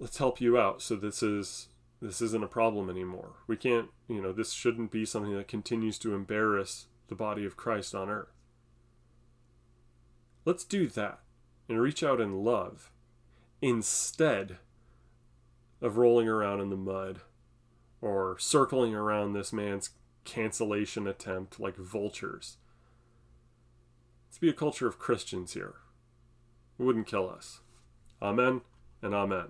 [0.00, 1.68] let's help you out so this is
[2.02, 3.34] this isn't a problem anymore.
[3.46, 7.56] We can't, you know, this shouldn't be something that continues to embarrass the body of
[7.56, 8.32] Christ on earth.
[10.44, 11.20] Let's do that
[11.68, 12.90] and reach out in love
[13.62, 14.58] instead
[15.80, 17.20] of rolling around in the mud
[18.00, 19.90] or circling around this man's
[20.24, 22.56] cancellation attempt like vultures.
[24.28, 25.74] Let's be a culture of Christians here.
[26.78, 27.60] It wouldn't kill us.
[28.22, 28.62] Amen
[29.02, 29.48] and amen.